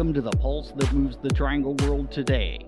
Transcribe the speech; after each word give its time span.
Welcome 0.00 0.14
to 0.14 0.22
the 0.22 0.36
pulse 0.38 0.72
that 0.76 0.90
moves 0.94 1.18
the 1.18 1.28
triangle 1.28 1.74
world 1.82 2.10
today. 2.10 2.58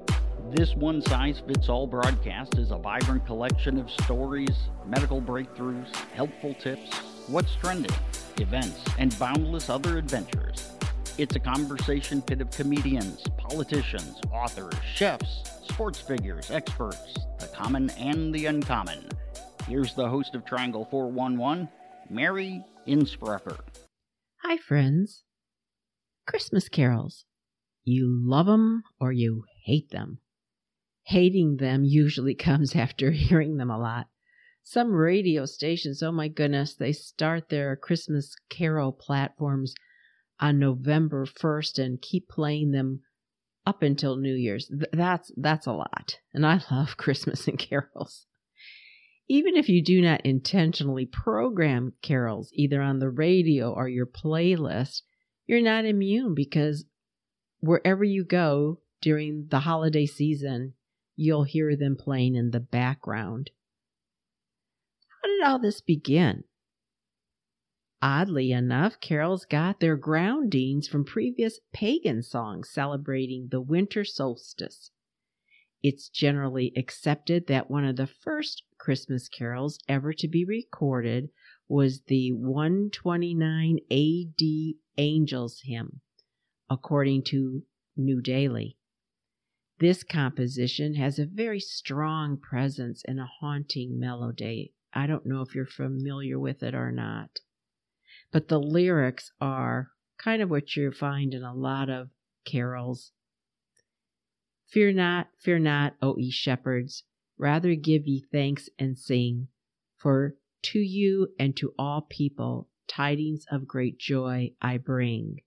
This 0.51 0.75
one 0.75 1.01
size 1.01 1.43
fits 1.47 1.71
all 1.71 1.87
broadcast 1.87 2.58
is 2.58 2.72
a 2.72 2.77
vibrant 2.77 3.24
collection 3.24 3.79
of 3.79 3.90
stories, 3.90 4.69
medical 4.87 5.19
breakthroughs, 5.19 5.97
helpful 6.13 6.53
tips, 6.53 6.95
what's 7.29 7.54
trending, 7.54 7.97
events, 8.37 8.85
and 8.99 9.19
boundless 9.19 9.71
other 9.71 9.97
adventures. 9.97 10.72
It's 11.17 11.35
a 11.35 11.40
conversation 11.40 12.21
pit 12.21 12.42
of 12.42 12.51
comedians, 12.51 13.22
politicians, 13.38 14.21
authors, 14.30 14.74
chefs, 14.94 15.42
sports 15.67 16.01
figures, 16.01 16.51
experts, 16.51 17.16
the 17.38 17.46
common 17.46 17.88
and 17.96 18.34
the 18.34 18.45
uncommon. 18.45 19.09
Here's 19.66 19.95
the 19.95 20.06
host 20.06 20.34
of 20.34 20.45
Triangle 20.45 20.87
411, 20.91 21.66
Mary 22.10 22.62
Innsbrucker. 22.87 23.59
Hi, 24.43 24.59
friends. 24.59 25.25
Christmas 26.27 26.69
carols. 26.69 27.25
You 27.85 28.07
love 28.09 28.47
them 28.47 28.85
or 29.01 29.13
you 29.13 29.45
hate 29.65 29.91
them. 29.91 30.19
Hating 31.05 31.57
them 31.57 31.85
usually 31.85 32.35
comes 32.49 32.77
after 32.77 33.11
hearing 33.11 33.57
them 33.57 33.71
a 33.71 33.79
lot. 33.79 34.09
Some 34.63 34.93
radio 34.93 35.45
stations, 35.45 36.03
oh 36.03 36.13
my 36.13 36.29
goodness, 36.29 36.75
they 36.75 36.93
start 36.93 37.49
their 37.49 37.75
Christmas 37.75 38.37
carol 38.49 38.93
platforms 38.93 39.75
on 40.39 40.59
November 40.59 41.27
1st 41.27 41.83
and 41.83 42.03
keep 42.03 42.29
playing 42.29 42.71
them 42.71 43.01
up 43.66 43.83
until 43.83 44.16
New 44.16 44.35
Year's. 44.35 44.71
That's 44.93 45.33
that's 45.37 45.66
a 45.66 45.73
lot. 45.73 46.19
And 46.33 46.47
I 46.47 46.61
love 46.71 46.97
Christmas 46.97 47.49
and 47.49 47.59
carols. 47.59 48.27
Even 49.29 49.57
if 49.57 49.69
you 49.69 49.83
do 49.83 50.01
not 50.01 50.21
intentionally 50.27 51.07
program 51.07 51.95
carols 52.02 52.51
either 52.55 52.83
on 52.83 52.99
the 52.99 53.11
radio 53.11 53.73
or 53.73 53.89
your 53.89 54.07
playlist, 54.07 55.02
you're 55.46 55.62
not 55.62 55.85
immune 55.85 56.35
because 56.35 56.85
wherever 57.60 58.04
you 58.04 58.24
go 58.24 58.80
during 59.01 59.46
the 59.51 59.60
holiday 59.60 60.07
season, 60.07 60.74
you'll 61.16 61.45
hear 61.45 61.76
them 61.76 61.96
playing 61.96 62.34
in 62.34 62.51
the 62.51 62.60
background. 62.60 63.51
How 65.22 65.28
did 65.28 65.42
all 65.44 65.58
this 65.58 65.80
begin? 65.80 66.44
Oddly 68.00 68.50
enough, 68.50 68.98
carols 69.00 69.44
got 69.44 69.78
their 69.78 69.96
groundings 69.96 70.88
from 70.88 71.04
previous 71.04 71.60
pagan 71.72 72.22
songs 72.22 72.68
celebrating 72.68 73.48
the 73.50 73.60
winter 73.60 74.04
solstice. 74.04 74.90
It's 75.84 76.08
generally 76.08 76.72
accepted 76.77 77.46
that 77.46 77.70
one 77.70 77.84
of 77.84 77.96
the 77.96 78.08
first 78.08 78.64
Christmas 78.78 79.28
carols 79.28 79.78
ever 79.88 80.12
to 80.14 80.28
be 80.28 80.44
recorded 80.44 81.28
was 81.68 82.02
the 82.06 82.32
129 82.32 83.78
AD 83.91 84.74
Angels 84.98 85.60
Hymn, 85.64 86.00
according 86.68 87.24
to 87.24 87.62
New 87.96 88.20
Daily. 88.20 88.77
This 89.78 90.02
composition 90.02 90.94
has 90.94 91.18
a 91.18 91.27
very 91.27 91.60
strong 91.60 92.36
presence 92.36 93.02
and 93.06 93.18
a 93.18 93.28
haunting 93.40 93.98
melody. 93.98 94.74
I 94.92 95.06
don't 95.06 95.27
know 95.27 95.40
if 95.40 95.55
you're 95.55 95.66
familiar 95.66 96.38
with 96.38 96.62
it 96.62 96.74
or 96.74 96.92
not. 96.92 97.40
But 98.30 98.48
the 98.48 98.60
lyrics 98.60 99.33
are 99.40 99.90
kind 100.18 100.42
of 100.42 100.50
what 100.50 100.77
you 100.77 100.92
find 100.92 101.34
in 101.34 101.42
a 101.42 101.55
lot 101.55 101.90
of 101.90 102.10
carols. 102.44 103.12
Fear 104.68 104.92
not, 104.92 105.28
fear 105.38 105.58
not, 105.58 105.96
O 106.00 106.16
ye 106.16 106.30
shepherds, 106.30 107.05
rather 107.36 107.74
give 107.74 108.06
ye 108.06 108.24
thanks 108.33 108.68
and 108.78 108.98
sing, 108.98 109.48
for 109.96 110.36
to 110.62 110.78
you 110.78 111.28
and 111.38 111.56
to 111.56 111.74
all 111.78 112.06
people 112.08 112.68
tidings 112.88 113.44
of 113.50 113.66
great 113.66 113.98
joy 113.98 114.52
I 114.60 114.78
bring. 114.78 115.38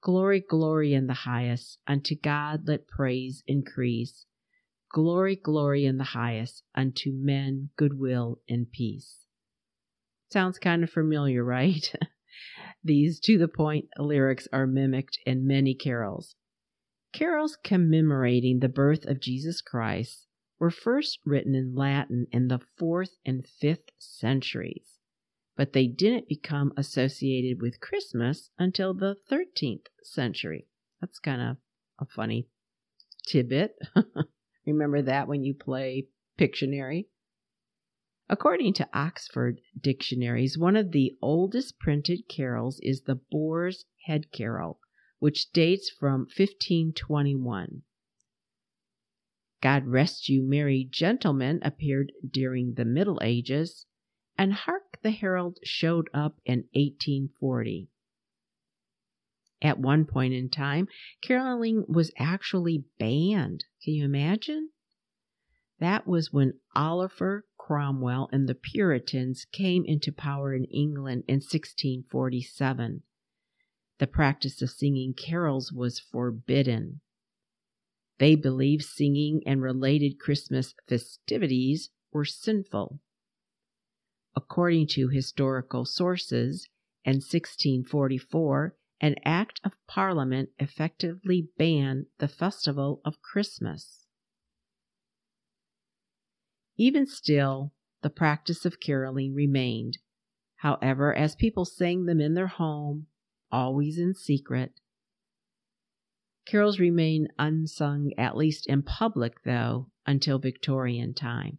Glory, 0.00 0.40
glory 0.40 0.94
in 0.94 1.06
the 1.06 1.14
highest, 1.14 1.78
unto 1.86 2.14
God 2.14 2.68
let 2.68 2.86
praise 2.86 3.42
increase. 3.46 4.26
Glory, 4.92 5.36
glory 5.36 5.84
in 5.84 5.98
the 5.98 6.04
highest, 6.04 6.62
unto 6.74 7.10
men 7.12 7.70
goodwill 7.76 8.40
and 8.48 8.70
peace. 8.70 9.26
Sounds 10.30 10.58
kind 10.58 10.84
of 10.84 10.90
familiar, 10.90 11.42
right? 11.42 11.92
These 12.84 13.18
to 13.20 13.38
the 13.38 13.48
point 13.48 13.86
lyrics 13.98 14.46
are 14.52 14.66
mimicked 14.66 15.18
in 15.26 15.46
many 15.46 15.74
carols. 15.74 16.36
Carols 17.12 17.58
commemorating 17.64 18.60
the 18.60 18.68
birth 18.68 19.04
of 19.06 19.20
Jesus 19.20 19.60
Christ 19.60 20.27
were 20.58 20.70
first 20.70 21.18
written 21.24 21.54
in 21.54 21.74
Latin 21.74 22.26
in 22.32 22.48
the 22.48 22.60
4th 22.80 23.16
and 23.24 23.44
5th 23.62 23.90
centuries 23.98 24.98
but 25.58 25.72
they 25.72 25.88
didn't 25.88 26.28
become 26.28 26.72
associated 26.76 27.60
with 27.60 27.80
Christmas 27.80 28.50
until 28.60 28.94
the 28.94 29.16
13th 29.28 29.86
century. 30.04 30.68
That's 31.00 31.18
kind 31.18 31.42
of 31.42 31.56
a 31.98 32.06
funny 32.06 32.46
tidbit. 33.26 33.76
Remember 34.66 35.02
that 35.02 35.26
when 35.26 35.42
you 35.42 35.54
play 35.54 36.06
Pictionary? 36.38 37.06
According 38.28 38.74
to 38.74 38.88
Oxford 38.94 39.60
dictionaries, 39.78 40.56
one 40.56 40.76
of 40.76 40.92
the 40.92 41.16
oldest 41.20 41.80
printed 41.80 42.28
carols 42.28 42.78
is 42.80 43.02
the 43.02 43.16
Boar's 43.16 43.84
Head 44.06 44.30
Carol, 44.30 44.78
which 45.18 45.50
dates 45.50 45.90
from 45.90 46.20
1521. 46.36 47.82
God 49.60 49.86
Rest 49.86 50.28
You 50.28 50.42
Merry 50.42 50.84
Gentlemen 50.84 51.58
appeared 51.62 52.12
during 52.28 52.74
the 52.74 52.84
Middle 52.84 53.18
Ages, 53.22 53.86
and 54.36 54.52
Hark 54.52 55.00
the 55.02 55.10
Herald 55.10 55.58
showed 55.64 56.08
up 56.14 56.40
in 56.44 56.68
1840. 56.74 57.88
At 59.60 59.80
one 59.80 60.04
point 60.04 60.34
in 60.34 60.48
time, 60.48 60.86
caroling 61.20 61.84
was 61.88 62.12
actually 62.16 62.84
banned. 62.98 63.64
Can 63.82 63.94
you 63.94 64.04
imagine? 64.04 64.70
That 65.80 66.06
was 66.06 66.32
when 66.32 66.60
Oliver 66.76 67.44
Cromwell 67.56 68.28
and 68.32 68.48
the 68.48 68.54
Puritans 68.54 69.44
came 69.44 69.84
into 69.84 70.12
power 70.12 70.54
in 70.54 70.64
England 70.66 71.24
in 71.26 71.36
1647. 71.36 73.02
The 73.98 74.06
practice 74.06 74.62
of 74.62 74.70
singing 74.70 75.14
carols 75.14 75.72
was 75.72 75.98
forbidden. 75.98 77.00
They 78.18 78.34
believed 78.34 78.84
singing 78.84 79.42
and 79.46 79.62
related 79.62 80.18
Christmas 80.18 80.74
festivities 80.86 81.90
were 82.12 82.24
sinful 82.24 83.00
according 84.38 84.86
to 84.86 85.08
historical 85.08 85.84
sources, 85.84 86.68
in 87.04 87.14
1644, 87.14 88.76
an 89.00 89.16
act 89.24 89.60
of 89.64 89.72
parliament 89.88 90.50
effectively 90.60 91.48
banned 91.58 92.06
the 92.18 92.28
festival 92.28 93.00
of 93.04 93.20
Christmas. 93.20 94.06
Even 96.76 97.04
still, 97.04 97.72
the 98.02 98.10
practice 98.10 98.64
of 98.64 98.78
caroling 98.78 99.34
remained. 99.34 99.98
However, 100.58 101.12
as 101.12 101.34
people 101.34 101.64
sang 101.64 102.04
them 102.04 102.20
in 102.20 102.34
their 102.34 102.46
home, 102.46 103.06
always 103.50 103.98
in 103.98 104.14
secret, 104.14 104.78
carols 106.48 106.78
remain 106.78 107.28
unsung, 107.38 108.12
at 108.16 108.36
least 108.36 108.66
in 108.66 108.82
public, 108.82 109.42
though, 109.44 109.90
until 110.06 110.38
Victorian 110.38 111.12
time. 111.12 111.58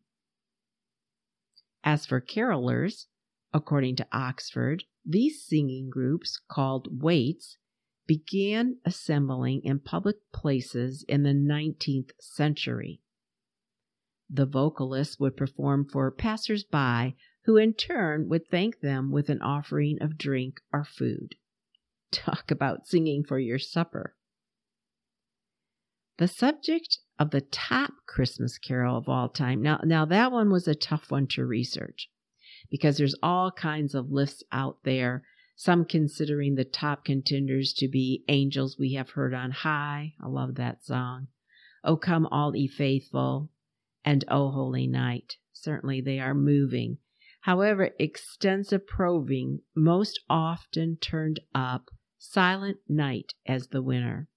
As 1.84 2.06
for 2.06 2.20
carolers, 2.20 3.06
according 3.54 3.96
to 3.98 4.08
Oxford, 4.12 4.84
these 5.06 5.46
singing 5.46 5.90
groups, 5.90 6.40
called 6.50 7.02
waits, 7.02 7.58
began 8.08 8.78
assembling 8.86 9.62
in 9.64 9.80
public 9.80 10.18
places 10.34 11.06
in 11.08 11.24
the 11.24 11.30
19th 11.30 12.12
century. 12.20 13.02
The 14.30 14.48
vocalists 14.48 15.20
would 15.20 15.38
perform 15.38 15.86
for 15.86 16.12
passers 16.12 16.64
by, 16.64 17.16
who 17.46 17.58
in 17.58 17.74
turn 17.74 18.28
would 18.30 18.48
thank 18.50 18.80
them 18.80 19.12
with 19.12 19.30
an 19.30 19.42
offering 19.42 20.00
of 20.02 20.18
drink 20.18 20.62
or 20.74 20.84
food. 20.84 21.36
Talk 22.12 22.50
about 22.52 22.88
singing 22.88 23.24
for 23.24 23.40
your 23.40 23.60
supper. 23.60 24.16
The 26.20 26.28
subject 26.28 27.00
of 27.18 27.32
the 27.32 27.40
top 27.40 27.94
Christmas 28.06 28.58
carol 28.58 28.98
of 28.98 29.08
all 29.08 29.30
time. 29.30 29.62
Now, 29.62 29.80
now 29.86 30.04
that 30.04 30.34
one 30.34 30.52
was 30.52 30.68
a 30.68 30.76
tough 30.76 31.10
one 31.10 31.28
to 31.28 31.46
research 31.46 32.10
because 32.70 32.98
there's 32.98 33.16
all 33.24 33.52
kinds 33.52 33.96
of 33.96 34.12
lists 34.12 34.44
out 34.52 34.84
there. 34.84 35.24
Some 35.56 35.86
considering 35.86 36.56
the 36.56 36.66
top 36.66 37.06
contenders 37.06 37.72
to 37.76 37.88
be 37.88 38.26
Angels 38.28 38.78
We 38.78 38.96
Have 38.96 39.12
Heard 39.12 39.34
on 39.34 39.52
High. 39.52 40.16
I 40.22 40.28
love 40.28 40.56
that 40.56 40.84
song. 40.84 41.28
Oh, 41.86 41.96
Come 41.96 42.26
All 42.26 42.54
Ye 42.54 42.68
Faithful 42.68 43.50
and 44.04 44.26
Oh, 44.28 44.52
Holy 44.52 44.88
Night. 44.88 45.38
Certainly 45.54 46.02
they 46.02 46.20
are 46.20 46.34
moving. 46.34 46.98
However, 47.44 47.92
extensive 47.98 48.86
probing 48.86 49.62
most 49.74 50.20
often 50.30 50.98
turned 50.98 51.40
up 51.56 51.92
Silent 52.18 52.80
Night 52.90 53.36
as 53.46 53.68
the 53.68 53.82
winner. 53.82 54.28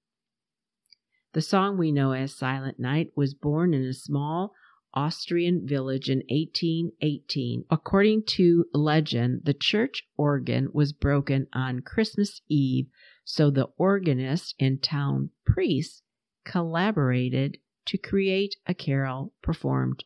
The 1.32 1.40
song 1.40 1.78
we 1.78 1.92
know 1.92 2.12
as 2.12 2.34
Silent 2.34 2.78
Night 2.78 3.12
was 3.16 3.32
born 3.32 3.72
in 3.72 3.84
a 3.84 3.94
small 3.94 4.52
Austrian 4.92 5.66
village 5.66 6.10
in 6.10 6.18
1818. 6.28 7.64
According 7.70 8.24
to 8.24 8.66
legend, 8.74 9.40
the 9.44 9.54
church 9.54 10.06
organ 10.18 10.68
was 10.74 10.92
broken 10.92 11.46
on 11.54 11.80
Christmas 11.80 12.42
Eve 12.48 12.88
So 13.24 13.50
the 13.50 13.68
organist 13.78 14.54
and 14.60 14.82
town 14.82 15.30
priest 15.46 16.02
collaborated 16.44 17.56
to 17.86 17.96
create 17.96 18.56
a 18.66 18.74
carol 18.74 19.32
performed 19.40 20.04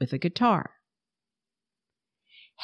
with 0.00 0.12
a 0.12 0.18
guitar. 0.18 0.72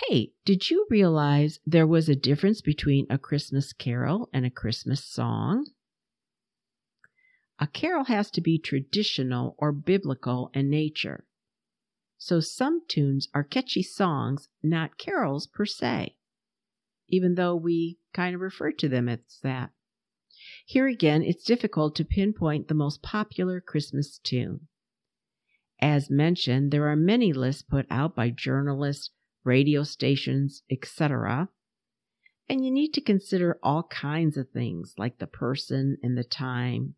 Hey, 0.09 0.33
did 0.45 0.69
you 0.69 0.89
realize 0.91 1.61
there 1.65 1.87
was 1.87 2.09
a 2.09 2.17
difference 2.17 2.61
between 2.61 3.07
a 3.09 3.19
Christmas 3.19 3.73
carol 3.73 4.29
and 4.33 4.45
a 4.45 4.51
Christmas 4.51 5.05
song? 5.05 5.67
A 7.61 7.67
carol 7.69 8.05
has 8.05 8.31
to 8.33 8.41
be 8.41 8.59
traditional 8.59 9.55
or 9.59 9.71
biblical 9.71 10.51
in 10.55 10.69
nature. 10.69 11.25
So 12.19 12.41
some 12.41 12.83
tunes 12.89 13.29
are 13.35 13.45
catchy 13.45 13.83
songs, 13.83 14.49
not 14.63 14.99
carols 14.99 15.47
per 15.47 15.65
se, 15.65 16.17
even 17.09 17.35
though 17.35 17.55
we 17.55 17.99
kind 18.13 18.35
of 18.35 18.41
refer 18.41 18.73
to 18.73 18.89
them 18.89 19.09
as 19.09 19.21
that. 19.43 19.71
Here 20.67 20.87
again, 20.89 21.23
it's 21.23 21.45
difficult 21.45 21.95
to 21.97 22.05
pinpoint 22.05 22.69
the 22.69 22.75
most 22.75 23.03
popular 23.03 23.61
Christmas 23.61 24.19
tune. 24.19 24.67
As 25.81 26.11
mentioned, 26.11 26.71
there 26.71 26.89
are 26.89 26.97
many 26.97 27.33
lists 27.33 27.63
put 27.63 27.87
out 27.91 28.17
by 28.17 28.31
journalists, 28.31 29.11
radio 29.45 29.83
stations, 29.83 30.63
etc. 30.71 31.51
And 32.49 32.65
you 32.65 32.71
need 32.71 32.95
to 32.95 33.01
consider 33.01 33.59
all 33.63 33.85
kinds 33.85 34.37
of 34.37 34.51
things 34.51 34.95
like 34.99 35.19
the 35.19 35.27
person 35.27 35.99
and 36.03 36.17
the 36.17 36.25
time. 36.25 36.95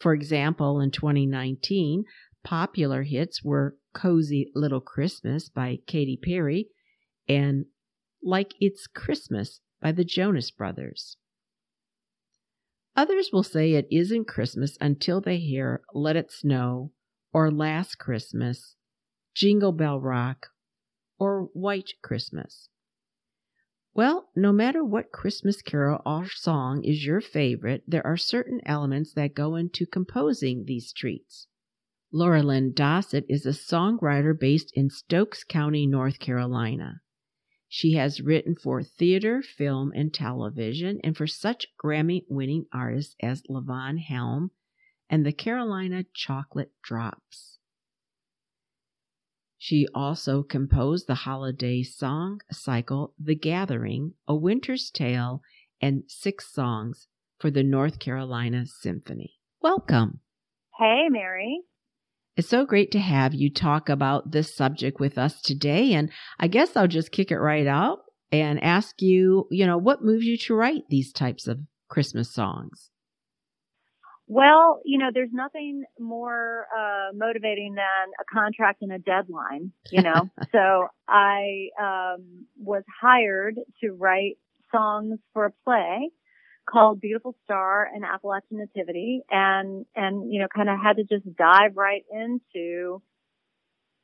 For 0.00 0.12
example, 0.12 0.80
in 0.80 0.90
2019, 0.90 2.04
popular 2.42 3.02
hits 3.02 3.42
were 3.42 3.76
Cozy 3.94 4.50
Little 4.54 4.80
Christmas 4.80 5.48
by 5.48 5.78
Katy 5.86 6.18
Perry 6.22 6.68
and 7.28 7.66
Like 8.22 8.54
It's 8.60 8.86
Christmas 8.86 9.60
by 9.80 9.92
the 9.92 10.04
Jonas 10.04 10.50
Brothers. 10.50 11.16
Others 12.96 13.30
will 13.32 13.42
say 13.42 13.72
it 13.72 13.88
isn't 13.90 14.26
Christmas 14.26 14.76
until 14.80 15.20
they 15.20 15.38
hear 15.38 15.82
Let 15.94 16.16
It 16.16 16.30
Snow 16.30 16.92
or 17.32 17.50
Last 17.50 17.98
Christmas, 17.98 18.76
Jingle 19.34 19.72
Bell 19.72 20.00
Rock, 20.00 20.48
or 21.18 21.48
White 21.52 21.94
Christmas. 22.02 22.68
Well, 23.96 24.28
no 24.34 24.52
matter 24.52 24.84
what 24.84 25.12
Christmas 25.12 25.62
carol 25.62 26.02
or 26.04 26.28
song 26.28 26.82
is 26.82 27.06
your 27.06 27.20
favorite, 27.20 27.84
there 27.86 28.04
are 28.04 28.16
certain 28.16 28.60
elements 28.66 29.12
that 29.12 29.34
go 29.34 29.54
into 29.54 29.86
composing 29.86 30.64
these 30.64 30.92
treats. 30.92 31.46
Laurelyn 32.12 32.74
Dossett 32.74 33.24
is 33.28 33.46
a 33.46 33.50
songwriter 33.50 34.38
based 34.38 34.72
in 34.74 34.90
Stokes 34.90 35.44
County, 35.44 35.86
North 35.86 36.18
Carolina. 36.18 37.02
She 37.68 37.92
has 37.92 38.20
written 38.20 38.56
for 38.56 38.82
theater, 38.82 39.42
film, 39.42 39.92
and 39.94 40.12
television, 40.12 41.00
and 41.04 41.16
for 41.16 41.28
such 41.28 41.68
Grammy 41.82 42.24
winning 42.28 42.66
artists 42.72 43.14
as 43.20 43.42
Levon 43.48 43.98
Helm 43.98 44.50
and 45.08 45.24
the 45.24 45.32
Carolina 45.32 46.04
Chocolate 46.12 46.72
Drops. 46.82 47.53
She 49.66 49.88
also 49.94 50.42
composed 50.42 51.06
the 51.06 51.14
holiday 51.14 51.82
song 51.82 52.42
cycle 52.52 53.14
The 53.18 53.34
Gathering, 53.34 54.12
A 54.28 54.34
Winter's 54.34 54.90
Tale, 54.90 55.40
and 55.80 56.02
six 56.06 56.52
songs 56.52 57.08
for 57.38 57.50
the 57.50 57.62
North 57.62 57.98
Carolina 57.98 58.66
Symphony. 58.66 59.38
Welcome. 59.62 60.20
Hey, 60.78 61.08
Mary. 61.08 61.62
It's 62.36 62.50
so 62.50 62.66
great 62.66 62.90
to 62.90 62.98
have 62.98 63.32
you 63.32 63.50
talk 63.50 63.88
about 63.88 64.32
this 64.32 64.54
subject 64.54 65.00
with 65.00 65.16
us 65.16 65.40
today. 65.40 65.94
And 65.94 66.10
I 66.38 66.46
guess 66.46 66.76
I'll 66.76 66.86
just 66.86 67.10
kick 67.10 67.30
it 67.30 67.38
right 67.38 67.66
out 67.66 68.00
and 68.30 68.62
ask 68.62 69.00
you, 69.00 69.48
you 69.50 69.64
know, 69.64 69.78
what 69.78 70.04
moves 70.04 70.26
you 70.26 70.36
to 70.36 70.54
write 70.54 70.90
these 70.90 71.10
types 71.10 71.48
of 71.48 71.60
Christmas 71.88 72.30
songs? 72.30 72.90
Well, 74.26 74.80
you 74.84 74.98
know, 74.98 75.10
there's 75.12 75.32
nothing 75.32 75.84
more 75.98 76.66
uh, 76.74 77.12
motivating 77.14 77.74
than 77.74 78.12
a 78.18 78.24
contract 78.32 78.80
and 78.80 78.92
a 78.92 78.98
deadline, 78.98 79.72
you 79.90 80.02
know. 80.02 80.30
so 80.52 80.88
I 81.06 81.68
um, 81.80 82.46
was 82.56 82.84
hired 83.00 83.56
to 83.82 83.90
write 83.92 84.38
songs 84.72 85.18
for 85.32 85.46
a 85.46 85.52
play 85.64 86.10
called 86.68 87.00
Beautiful 87.00 87.36
Star 87.44 87.86
and 87.92 88.04
Appalachian 88.04 88.58
Nativity 88.58 89.20
and, 89.30 89.84
and, 89.94 90.32
you 90.32 90.40
know, 90.40 90.48
kind 90.54 90.70
of 90.70 90.78
had 90.82 90.96
to 90.96 91.04
just 91.04 91.36
dive 91.36 91.76
right 91.76 92.04
into 92.10 93.02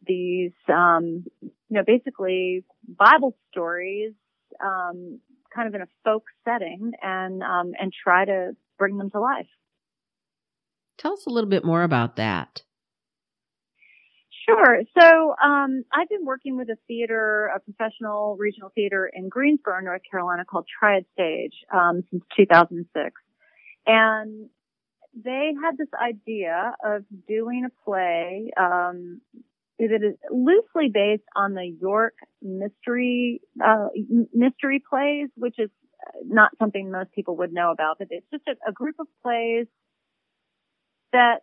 these, 0.07 0.53
um, 0.69 1.25
you 1.41 1.51
know, 1.71 1.83
basically 1.87 2.65
Bible 2.87 3.37
stories, 3.51 4.13
um, 4.63 5.21
kind 5.55 5.69
of 5.69 5.75
in 5.75 5.81
a 5.81 5.87
folk 6.05 6.25
setting 6.45 6.93
and, 7.03 7.43
um, 7.43 7.73
and 7.81 7.93
try 7.93 8.27
to 8.27 8.51
bring 8.79 8.99
them 8.99 9.11
to 9.11 9.21
life. 9.21 9.47
Tell 11.01 11.15
us 11.15 11.25
a 11.27 11.31
little 11.31 11.49
bit 11.49 11.65
more 11.65 11.83
about 11.83 12.17
that. 12.17 12.63
Sure. 14.47 14.83
So 14.99 15.35
um, 15.43 15.85
I've 15.93 16.09
been 16.11 16.27
working 16.27 16.59
with 16.59 16.69
a 16.69 16.77
theater, 16.87 17.51
a 17.55 17.61
professional 17.61 18.37
regional 18.39 18.71
theater 18.75 19.11
in 19.13 19.31
Greensboro, 19.31 19.81
North 19.81 20.03
Carolina, 20.11 20.45
called 20.45 20.67
Triad 20.79 21.07
Stage 21.15 21.55
um, 21.73 22.03
since 22.11 22.23
2006, 22.37 23.13
and 23.87 24.51
they 25.15 25.53
had 25.63 25.79
this 25.79 25.89
idea 25.99 26.75
of 26.85 27.05
doing 27.27 27.67
a 27.67 27.85
play 27.85 28.51
um, 28.59 29.21
that 29.79 30.03
is 30.03 30.17
loosely 30.31 30.91
based 30.93 31.25
on 31.35 31.55
the 31.55 31.75
York 31.81 32.15
mystery 32.43 33.41
uh, 33.65 33.89
mystery 34.35 34.83
plays, 34.89 35.29
which 35.37 35.59
is 35.59 35.71
not 36.25 36.51
something 36.59 36.91
most 36.91 37.13
people 37.13 37.37
would 37.37 37.53
know 37.53 37.71
about, 37.71 37.99
but 37.99 38.09
it's 38.11 38.27
just 38.31 38.45
a, 38.47 38.69
a 38.69 38.73
group 38.73 38.97
of 38.99 39.07
plays 39.23 39.67
that 41.13 41.41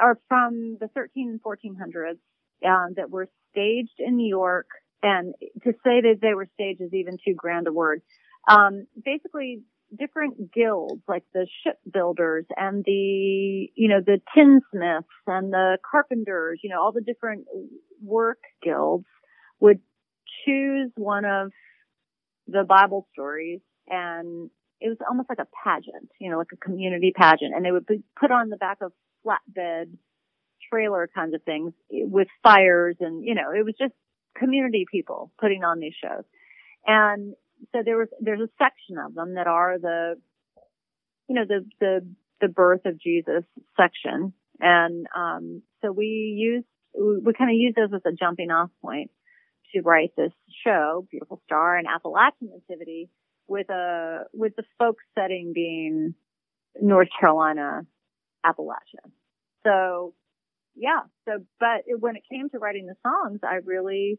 are 0.00 0.18
from 0.28 0.76
the 0.80 0.88
13 0.94 1.28
and 1.30 1.42
1400s 1.42 2.18
uh, 2.66 2.92
that 2.96 3.10
were 3.10 3.28
staged 3.50 3.98
in 3.98 4.16
New 4.16 4.28
York. 4.28 4.66
And 5.02 5.34
to 5.62 5.72
say 5.84 6.00
that 6.00 6.18
they 6.22 6.34
were 6.34 6.48
staged 6.54 6.80
is 6.80 6.92
even 6.92 7.18
too 7.24 7.34
grand 7.34 7.66
a 7.66 7.72
word. 7.72 8.02
Um, 8.48 8.86
basically, 9.04 9.62
different 9.96 10.52
guilds 10.52 11.02
like 11.06 11.24
the 11.32 11.46
shipbuilders 11.62 12.44
and 12.56 12.84
the 12.84 13.70
you 13.74 13.88
know 13.88 14.00
the 14.04 14.20
tinsmiths 14.34 15.06
and 15.26 15.52
the 15.52 15.78
carpenters 15.88 16.58
you 16.62 16.70
know 16.70 16.82
all 16.82 16.90
the 16.90 17.00
different 17.00 17.46
work 18.02 18.38
guilds 18.62 19.04
would 19.60 19.78
choose 20.44 20.90
one 20.96 21.24
of 21.24 21.52
the 22.48 22.64
bible 22.64 23.06
stories 23.12 23.60
and 23.88 24.50
it 24.80 24.88
was 24.88 24.98
almost 25.08 25.28
like 25.28 25.38
a 25.38 25.46
pageant 25.64 26.10
you 26.20 26.30
know 26.30 26.38
like 26.38 26.52
a 26.52 26.56
community 26.56 27.12
pageant 27.14 27.54
and 27.54 27.64
they 27.64 27.72
would 27.72 27.86
be 27.86 28.02
put 28.18 28.30
on 28.30 28.48
the 28.48 28.56
back 28.56 28.78
of 28.82 28.92
flatbed 29.24 29.86
trailer 30.70 31.08
kinds 31.12 31.34
of 31.34 31.42
things 31.42 31.72
with 31.90 32.28
fires 32.42 32.96
and, 33.00 33.24
you 33.24 33.34
know, 33.34 33.50
it 33.56 33.64
was 33.64 33.74
just 33.78 33.92
community 34.36 34.84
people 34.90 35.32
putting 35.40 35.64
on 35.64 35.78
these 35.80 35.94
shows. 36.02 36.24
And 36.86 37.34
so 37.72 37.78
there 37.84 37.96
was, 37.96 38.08
there's 38.20 38.40
a 38.40 38.50
section 38.58 38.98
of 38.98 39.14
them 39.14 39.34
that 39.34 39.46
are 39.46 39.78
the, 39.78 40.14
you 41.28 41.34
know, 41.34 41.44
the, 41.46 41.64
the, 41.80 42.06
the 42.40 42.48
birth 42.48 42.84
of 42.84 43.00
Jesus 43.00 43.44
section. 43.76 44.32
And, 44.60 45.06
um, 45.16 45.62
so 45.82 45.92
we 45.92 46.34
used, 46.36 46.66
we, 46.98 47.18
we 47.18 47.32
kind 47.32 47.50
of 47.50 47.56
used 47.56 47.76
those 47.76 47.94
as 47.94 48.02
a 48.06 48.14
jumping 48.14 48.50
off 48.50 48.70
point 48.82 49.10
to 49.74 49.82
write 49.82 50.14
this 50.16 50.32
show, 50.64 51.06
Beautiful 51.10 51.40
Star 51.44 51.76
and 51.76 51.86
Appalachian 51.88 52.50
Nativity 52.50 53.08
with 53.48 53.70
a, 53.70 54.24
with 54.32 54.56
the 54.56 54.64
folk 54.78 54.96
setting 55.18 55.52
being 55.54 56.14
North 56.80 57.08
Carolina 57.18 57.82
Appalachia. 58.44 59.10
So 59.64 60.14
yeah, 60.76 61.00
so, 61.26 61.44
but 61.58 61.84
it, 61.86 62.00
when 62.00 62.16
it 62.16 62.22
came 62.30 62.50
to 62.50 62.58
writing 62.58 62.86
the 62.86 62.96
songs, 63.02 63.40
I 63.42 63.56
really 63.64 64.18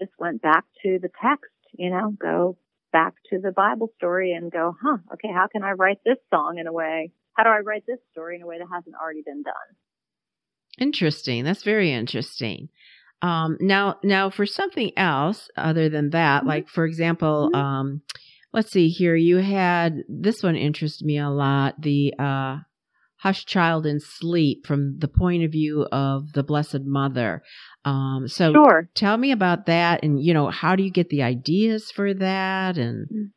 just 0.00 0.12
went 0.18 0.40
back 0.40 0.64
to 0.82 0.98
the 1.00 1.10
text, 1.22 1.52
you 1.72 1.90
know, 1.90 2.14
go 2.18 2.56
back 2.92 3.14
to 3.30 3.38
the 3.38 3.52
Bible 3.52 3.90
story 3.96 4.32
and 4.32 4.50
go, 4.50 4.74
huh, 4.82 4.98
okay, 5.14 5.28
how 5.32 5.48
can 5.50 5.62
I 5.62 5.72
write 5.72 5.98
this 6.04 6.18
song 6.30 6.58
in 6.58 6.66
a 6.66 6.72
way? 6.72 7.12
How 7.34 7.44
do 7.44 7.50
I 7.50 7.60
write 7.60 7.84
this 7.86 7.98
story 8.10 8.36
in 8.36 8.42
a 8.42 8.46
way 8.46 8.58
that 8.58 8.68
hasn't 8.72 8.94
already 9.00 9.22
been 9.22 9.42
done? 9.42 9.54
Interesting. 10.78 11.44
That's 11.44 11.62
very 11.62 11.92
interesting. 11.92 12.68
Um, 13.20 13.56
now, 13.60 13.98
now 14.02 14.30
for 14.30 14.46
something 14.46 14.92
else 14.96 15.48
other 15.56 15.88
than 15.88 16.10
that, 16.10 16.40
mm-hmm. 16.40 16.48
like 16.48 16.68
for 16.68 16.84
example, 16.84 17.50
mm-hmm. 17.52 17.60
um, 17.60 18.02
let's 18.52 18.70
see 18.70 18.88
here, 18.88 19.14
you 19.14 19.38
had 19.38 20.02
this 20.08 20.42
one 20.42 20.56
interests 20.56 21.02
me 21.02 21.18
a 21.18 21.30
lot. 21.30 21.80
The, 21.80 22.14
uh, 22.18 22.56
Hush 23.22 23.46
Child 23.46 23.86
in 23.86 24.00
Sleep 24.00 24.66
from 24.66 24.98
the 24.98 25.06
point 25.06 25.44
of 25.44 25.52
view 25.52 25.86
of 25.92 26.32
the 26.32 26.42
Blessed 26.42 26.80
Mother. 26.84 27.44
Um, 27.84 28.26
so 28.26 28.52
sure. 28.52 28.88
tell 28.96 29.16
me 29.16 29.30
about 29.30 29.66
that 29.66 30.02
and, 30.02 30.20
you 30.20 30.34
know, 30.34 30.50
how 30.50 30.74
do 30.74 30.82
you 30.82 30.90
get 30.90 31.08
the 31.08 31.22
ideas 31.22 31.92
for 31.94 32.12
that? 32.14 32.78
And, 32.78 33.06
mm. 33.08 33.30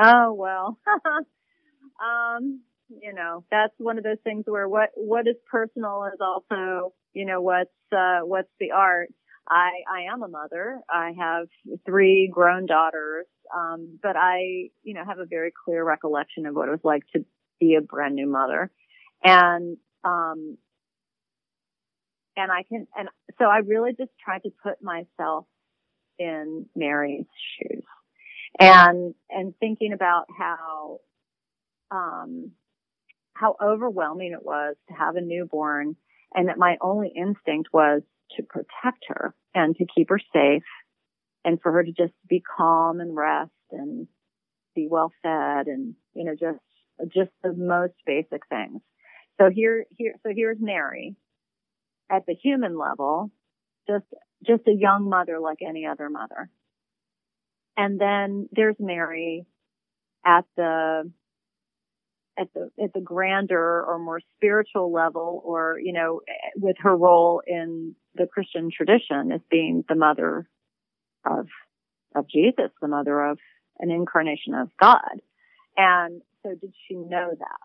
oh, 0.00 0.34
well, 0.34 0.80
um, 2.04 2.62
you 2.88 3.14
know, 3.14 3.44
that's 3.52 3.72
one 3.78 3.98
of 3.98 4.04
those 4.04 4.18
things 4.24 4.46
where 4.48 4.68
what, 4.68 4.88
what 4.96 5.28
is 5.28 5.36
personal 5.48 6.10
is 6.12 6.18
also, 6.20 6.92
you 7.12 7.24
know, 7.24 7.40
what's, 7.40 7.70
uh, 7.92 8.18
what's 8.24 8.50
the 8.58 8.72
art. 8.72 9.10
I, 9.48 9.70
I 9.90 10.12
am 10.12 10.22
a 10.22 10.28
mother. 10.28 10.80
I 10.90 11.12
have 11.18 11.48
three 11.84 12.30
grown 12.32 12.66
daughters. 12.66 13.26
Um, 13.54 13.98
but 14.02 14.16
I, 14.16 14.70
you 14.82 14.94
know, 14.94 15.04
have 15.06 15.18
a 15.18 15.26
very 15.26 15.52
clear 15.64 15.84
recollection 15.84 16.46
of 16.46 16.54
what 16.54 16.68
it 16.68 16.72
was 16.72 16.80
like 16.82 17.02
to 17.14 17.24
be 17.60 17.74
a 17.74 17.82
brand 17.82 18.14
new 18.14 18.26
mother. 18.26 18.70
And, 19.22 19.76
um, 20.02 20.56
and 22.36 22.50
I 22.50 22.62
can, 22.62 22.86
and 22.96 23.08
so 23.38 23.44
I 23.44 23.58
really 23.58 23.92
just 23.92 24.10
tried 24.22 24.42
to 24.44 24.50
put 24.62 24.82
myself 24.82 25.46
in 26.18 26.66
Mary's 26.74 27.26
shoes 27.58 27.84
and, 28.58 29.14
and 29.30 29.54
thinking 29.60 29.92
about 29.92 30.24
how, 30.36 31.00
um, 31.90 32.52
how 33.34 33.56
overwhelming 33.62 34.32
it 34.32 34.44
was 34.44 34.76
to 34.88 34.94
have 34.94 35.16
a 35.16 35.20
newborn 35.20 35.96
and 36.34 36.48
that 36.48 36.58
my 36.58 36.76
only 36.80 37.12
instinct 37.14 37.68
was 37.72 38.02
to 38.36 38.42
protect 38.42 39.04
her 39.08 39.34
and 39.54 39.76
to 39.76 39.86
keep 39.94 40.08
her 40.08 40.20
safe 40.32 40.62
and 41.44 41.60
for 41.60 41.72
her 41.72 41.84
to 41.84 41.92
just 41.92 42.14
be 42.28 42.42
calm 42.56 43.00
and 43.00 43.14
rest 43.14 43.50
and 43.70 44.06
be 44.74 44.88
well 44.90 45.12
fed 45.22 45.66
and, 45.66 45.94
you 46.14 46.24
know, 46.24 46.34
just, 46.34 46.58
just 47.14 47.30
the 47.42 47.52
most 47.52 47.94
basic 48.06 48.42
things. 48.48 48.80
So 49.40 49.50
here, 49.50 49.84
here, 49.96 50.14
so 50.22 50.32
here's 50.34 50.58
Mary 50.60 51.16
at 52.10 52.24
the 52.26 52.34
human 52.34 52.78
level, 52.78 53.30
just, 53.88 54.04
just 54.46 54.62
a 54.68 54.74
young 54.74 55.08
mother 55.08 55.38
like 55.40 55.58
any 55.66 55.86
other 55.86 56.08
mother. 56.08 56.50
And 57.76 58.00
then 58.00 58.48
there's 58.52 58.76
Mary 58.78 59.46
at 60.24 60.44
the, 60.56 61.10
at 62.38 62.48
the, 62.54 62.70
at 62.82 62.92
the 62.92 63.00
grander 63.00 63.84
or 63.84 63.98
more 63.98 64.20
spiritual 64.36 64.92
level 64.92 65.42
or, 65.44 65.78
you 65.82 65.92
know, 65.92 66.20
with 66.56 66.76
her 66.80 66.96
role 66.96 67.42
in 67.46 67.94
the 68.14 68.26
Christian 68.26 68.70
tradition 68.70 69.32
as 69.32 69.40
being 69.50 69.84
the 69.88 69.94
mother 69.94 70.48
of, 71.24 71.48
of 72.14 72.28
Jesus, 72.28 72.70
the 72.80 72.88
mother 72.88 73.20
of 73.20 73.38
an 73.78 73.90
incarnation 73.90 74.54
of 74.54 74.68
God. 74.80 75.20
And 75.76 76.22
so 76.42 76.50
did 76.50 76.72
she 76.86 76.94
know 76.94 77.30
that? 77.38 77.60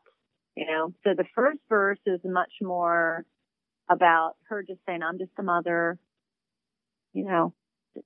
You 0.55 0.65
know, 0.65 0.93
so 1.03 1.11
the 1.15 1.25
first 1.35 1.59
verse 1.69 1.99
is 2.05 2.19
much 2.25 2.51
more 2.61 3.25
about 3.89 4.33
her 4.49 4.63
just 4.63 4.79
saying, 4.85 5.01
I'm 5.03 5.17
just 5.17 5.31
a 5.37 5.43
mother, 5.43 5.97
you 7.13 7.25
know, 7.25 7.53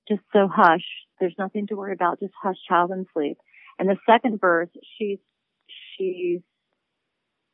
just 0.08 0.22
so 0.32 0.48
hush. 0.52 0.84
There's 1.20 1.34
nothing 1.38 1.66
to 1.68 1.74
worry 1.74 1.92
about. 1.92 2.20
Just 2.20 2.34
hush, 2.40 2.56
child, 2.68 2.90
and 2.90 3.06
sleep. 3.12 3.38
And 3.78 3.88
the 3.88 3.96
second 4.06 4.40
verse, 4.40 4.68
she's, 4.98 5.18
she's 5.96 6.40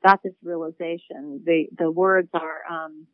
got 0.05 0.23
this 0.23 0.35
realization. 0.43 1.43
The, 1.45 1.67
the 1.77 1.91
words 1.91 2.29
are, 2.35 2.61
um, 2.71 3.07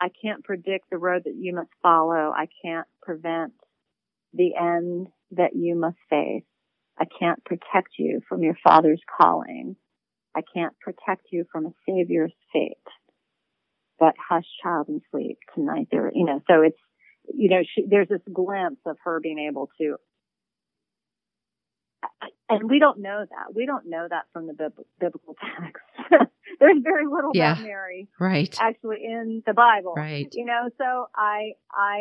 I 0.00 0.08
can't 0.22 0.42
predict 0.42 0.90
the 0.90 0.98
road 0.98 1.22
that 1.24 1.34
you 1.36 1.54
must 1.54 1.70
follow. 1.82 2.32
I 2.34 2.48
can't 2.64 2.86
prevent 3.02 3.52
the 4.32 4.54
end 4.56 5.08
that 5.32 5.54
you 5.54 5.76
must 5.76 5.98
face. 6.08 6.44
I 6.98 7.04
can't 7.18 7.44
protect 7.44 7.90
you 7.98 8.20
from 8.28 8.42
your 8.42 8.56
father's 8.62 9.02
calling. 9.20 9.76
I 10.34 10.42
can't 10.54 10.78
protect 10.80 11.26
you 11.32 11.44
from 11.50 11.66
a 11.66 11.72
savior's 11.86 12.32
fate. 12.52 12.76
But 13.98 14.14
hush, 14.28 14.44
child, 14.62 14.88
and 14.88 15.02
sleep 15.10 15.38
tonight. 15.54 15.88
There, 15.90 16.10
you 16.14 16.24
know, 16.24 16.40
so 16.46 16.62
it's, 16.62 16.78
you 17.32 17.50
know, 17.50 17.62
she, 17.74 17.84
there's 17.88 18.08
this 18.08 18.22
glimpse 18.32 18.80
of 18.86 18.96
her 19.04 19.20
being 19.20 19.38
able 19.38 19.68
to, 19.78 19.96
and 22.48 22.70
we 22.70 22.78
don't 22.78 23.00
know 23.00 23.24
that. 23.28 23.54
We 23.54 23.66
don't 23.66 23.86
know 23.86 24.06
that 24.08 24.24
from 24.32 24.46
the 24.46 24.54
biblical 24.98 25.36
text. 25.60 25.82
There's 26.60 26.82
very 26.82 27.06
little 27.06 27.30
yeah, 27.34 27.52
about 27.52 27.64
Mary, 27.64 28.08
right? 28.20 28.54
Actually, 28.60 28.98
in 29.04 29.42
the 29.46 29.54
Bible, 29.54 29.94
right? 29.96 30.28
You 30.32 30.44
know, 30.44 30.68
so 30.78 31.06
I, 31.14 31.52
I, 31.72 31.98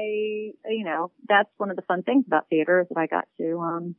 you 0.70 0.84
know, 0.84 1.12
that's 1.28 1.50
one 1.58 1.70
of 1.70 1.76
the 1.76 1.82
fun 1.84 2.04
things 2.04 2.26
about 2.28 2.50
theater 2.50 2.82
is 2.82 2.88
that 2.90 3.00
I 3.00 3.08
got 3.08 3.26
to 3.38 3.60
um 3.60 3.96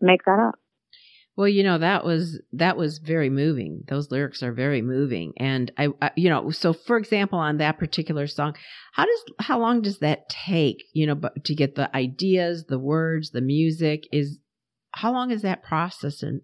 make 0.00 0.24
that 0.24 0.38
up. 0.38 0.54
Well, 1.36 1.48
you 1.48 1.64
know 1.64 1.78
that 1.78 2.04
was 2.04 2.40
that 2.52 2.76
was 2.76 2.98
very 2.98 3.28
moving. 3.28 3.82
Those 3.88 4.10
lyrics 4.12 4.42
are 4.42 4.52
very 4.52 4.82
moving, 4.82 5.32
and 5.36 5.72
I, 5.76 5.88
I, 6.00 6.10
you 6.14 6.28
know, 6.28 6.50
so 6.50 6.72
for 6.72 6.96
example, 6.96 7.40
on 7.40 7.58
that 7.58 7.78
particular 7.78 8.28
song, 8.28 8.54
how 8.92 9.04
does 9.04 9.24
how 9.40 9.58
long 9.58 9.82
does 9.82 9.98
that 9.98 10.28
take? 10.28 10.84
You 10.92 11.08
know, 11.08 11.16
but 11.16 11.44
to 11.46 11.54
get 11.56 11.74
the 11.74 11.94
ideas, 11.96 12.66
the 12.66 12.78
words, 12.78 13.30
the 13.30 13.40
music 13.40 14.04
is 14.12 14.38
how 14.92 15.12
long 15.12 15.32
is 15.32 15.42
that 15.42 15.64
process? 15.64 16.22
And 16.22 16.42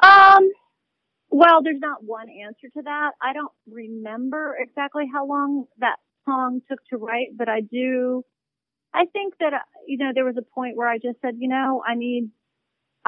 um, 0.00 0.50
well, 1.30 1.62
there's 1.62 1.80
not 1.80 2.04
one 2.04 2.28
answer 2.28 2.68
to 2.74 2.82
that. 2.82 3.12
I 3.20 3.32
don't 3.32 3.52
remember 3.70 4.56
exactly 4.58 5.04
how 5.12 5.26
long 5.26 5.64
that 5.78 5.96
song 6.24 6.60
took 6.68 6.80
to 6.90 6.96
write, 6.96 7.36
but 7.36 7.48
I 7.48 7.60
do. 7.60 8.24
I 8.94 9.04
think 9.12 9.34
that 9.40 9.52
uh, 9.52 9.58
you 9.86 9.98
know 9.98 10.12
there 10.14 10.24
was 10.24 10.36
a 10.38 10.54
point 10.54 10.76
where 10.76 10.88
I 10.88 10.96
just 10.96 11.20
said, 11.20 11.34
you 11.38 11.48
know, 11.48 11.82
I 11.86 11.94
need. 11.94 12.30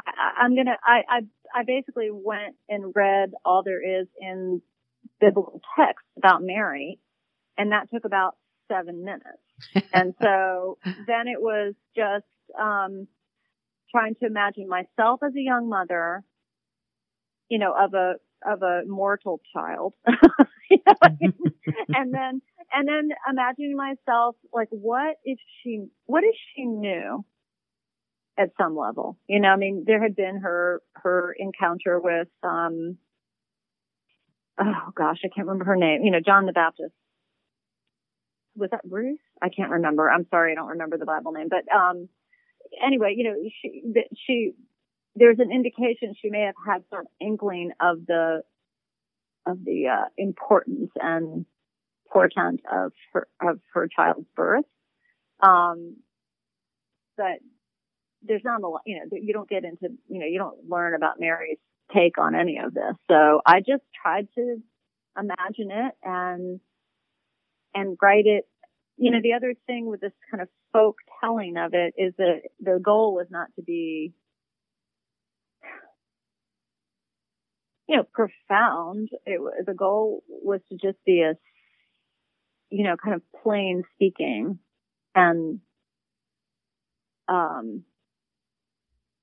I, 0.05 0.43
I'm 0.43 0.55
gonna. 0.55 0.77
I, 0.83 1.01
I 1.09 1.19
I 1.53 1.63
basically 1.63 2.09
went 2.11 2.55
and 2.69 2.93
read 2.95 3.31
all 3.43 3.63
there 3.63 4.01
is 4.01 4.07
in 4.19 4.61
biblical 5.19 5.61
text 5.77 6.05
about 6.17 6.43
Mary, 6.43 6.99
and 7.57 7.71
that 7.71 7.89
took 7.91 8.05
about 8.05 8.35
seven 8.71 9.03
minutes. 9.03 9.89
and 9.93 10.13
so 10.21 10.77
then 11.07 11.27
it 11.27 11.41
was 11.41 11.73
just 11.95 12.25
um, 12.59 13.07
trying 13.91 14.15
to 14.15 14.25
imagine 14.25 14.67
myself 14.67 15.21
as 15.23 15.33
a 15.35 15.41
young 15.41 15.69
mother 15.69 16.23
you 17.51 17.59
know, 17.59 17.75
of 17.77 17.93
a, 17.93 18.13
of 18.49 18.63
a 18.63 18.83
mortal 18.87 19.41
child. 19.53 19.93
you 20.71 20.77
know 20.87 20.93
I 21.01 21.09
mean? 21.19 21.33
and 21.89 22.13
then, 22.13 22.41
and 22.73 22.87
then 22.87 23.09
imagining 23.29 23.75
myself 23.75 24.37
like, 24.53 24.69
what 24.71 25.17
if 25.25 25.37
she, 25.61 25.85
what 26.05 26.23
if 26.23 26.33
she 26.55 26.63
knew 26.63 27.25
at 28.39 28.51
some 28.57 28.77
level? 28.77 29.17
You 29.27 29.41
know, 29.41 29.49
I 29.49 29.57
mean, 29.57 29.83
there 29.85 30.01
had 30.01 30.15
been 30.15 30.39
her, 30.39 30.81
her 30.93 31.35
encounter 31.37 31.99
with, 31.99 32.29
um, 32.41 32.97
oh 34.57 34.91
gosh, 34.95 35.17
I 35.25 35.27
can't 35.27 35.47
remember 35.47 35.65
her 35.65 35.75
name, 35.75 36.05
you 36.05 36.11
know, 36.11 36.21
John 36.25 36.45
the 36.45 36.53
Baptist. 36.53 36.93
Was 38.55 38.69
that 38.71 38.81
Ruth? 38.89 39.19
I 39.41 39.49
can't 39.49 39.71
remember. 39.71 40.09
I'm 40.09 40.25
sorry, 40.29 40.53
I 40.53 40.55
don't 40.55 40.69
remember 40.69 40.97
the 40.97 41.05
Bible 41.05 41.33
name, 41.33 41.49
but, 41.49 41.69
um, 41.75 42.07
anyway, 42.81 43.13
you 43.17 43.25
know, 43.25 43.35
she, 43.61 43.83
she, 44.25 44.53
there's 45.15 45.39
an 45.39 45.51
indication 45.51 46.15
she 46.19 46.29
may 46.29 46.41
have 46.41 46.55
had 46.65 46.83
some 46.89 47.05
inkling 47.19 47.71
of 47.79 48.05
the 48.05 48.43
of 49.45 49.63
the 49.65 49.87
uh, 49.87 50.05
importance 50.17 50.91
and 50.95 51.45
portent 52.11 52.61
of 52.71 52.91
her 53.13 53.27
of 53.41 53.59
her 53.73 53.87
child's 53.87 54.27
birth. 54.35 54.65
Um, 55.41 55.97
but 57.17 57.39
there's 58.23 58.43
not 58.43 58.61
a 58.61 58.67
lot, 58.67 58.81
you 58.85 58.97
know, 58.97 59.17
you 59.19 59.33
don't 59.33 59.49
get 59.49 59.63
into, 59.63 59.95
you 60.07 60.19
know, 60.19 60.25
you 60.25 60.37
don't 60.37 60.69
learn 60.69 60.93
about 60.93 61.19
Mary's 61.19 61.57
take 61.93 62.17
on 62.17 62.35
any 62.35 62.59
of 62.63 62.73
this. 62.73 62.93
So 63.09 63.41
I 63.45 63.59
just 63.59 63.83
tried 64.01 64.27
to 64.35 64.57
imagine 65.17 65.71
it 65.71 65.93
and 66.03 66.59
and 67.73 67.97
write 68.01 68.25
it. 68.25 68.45
You 68.97 69.11
know, 69.11 69.19
the 69.21 69.33
other 69.33 69.55
thing 69.65 69.87
with 69.87 70.01
this 70.01 70.13
kind 70.29 70.41
of 70.41 70.49
folk 70.71 70.97
telling 71.19 71.57
of 71.57 71.73
it 71.73 71.95
is 71.97 72.13
that 72.17 72.41
the 72.59 72.79
goal 72.83 73.15
was 73.15 73.27
not 73.29 73.47
to 73.55 73.63
be 73.63 74.13
you 77.91 77.97
know, 77.97 78.03
profound. 78.13 79.09
It, 79.25 79.41
the 79.65 79.73
goal 79.73 80.23
was 80.27 80.61
to 80.69 80.77
just 80.77 80.97
be 81.05 81.21
a, 81.21 81.33
you 82.69 82.85
know, 82.85 82.95
kind 82.95 83.15
of 83.15 83.21
plain 83.43 83.83
speaking 83.95 84.59
and, 85.13 85.59
um, 87.27 87.83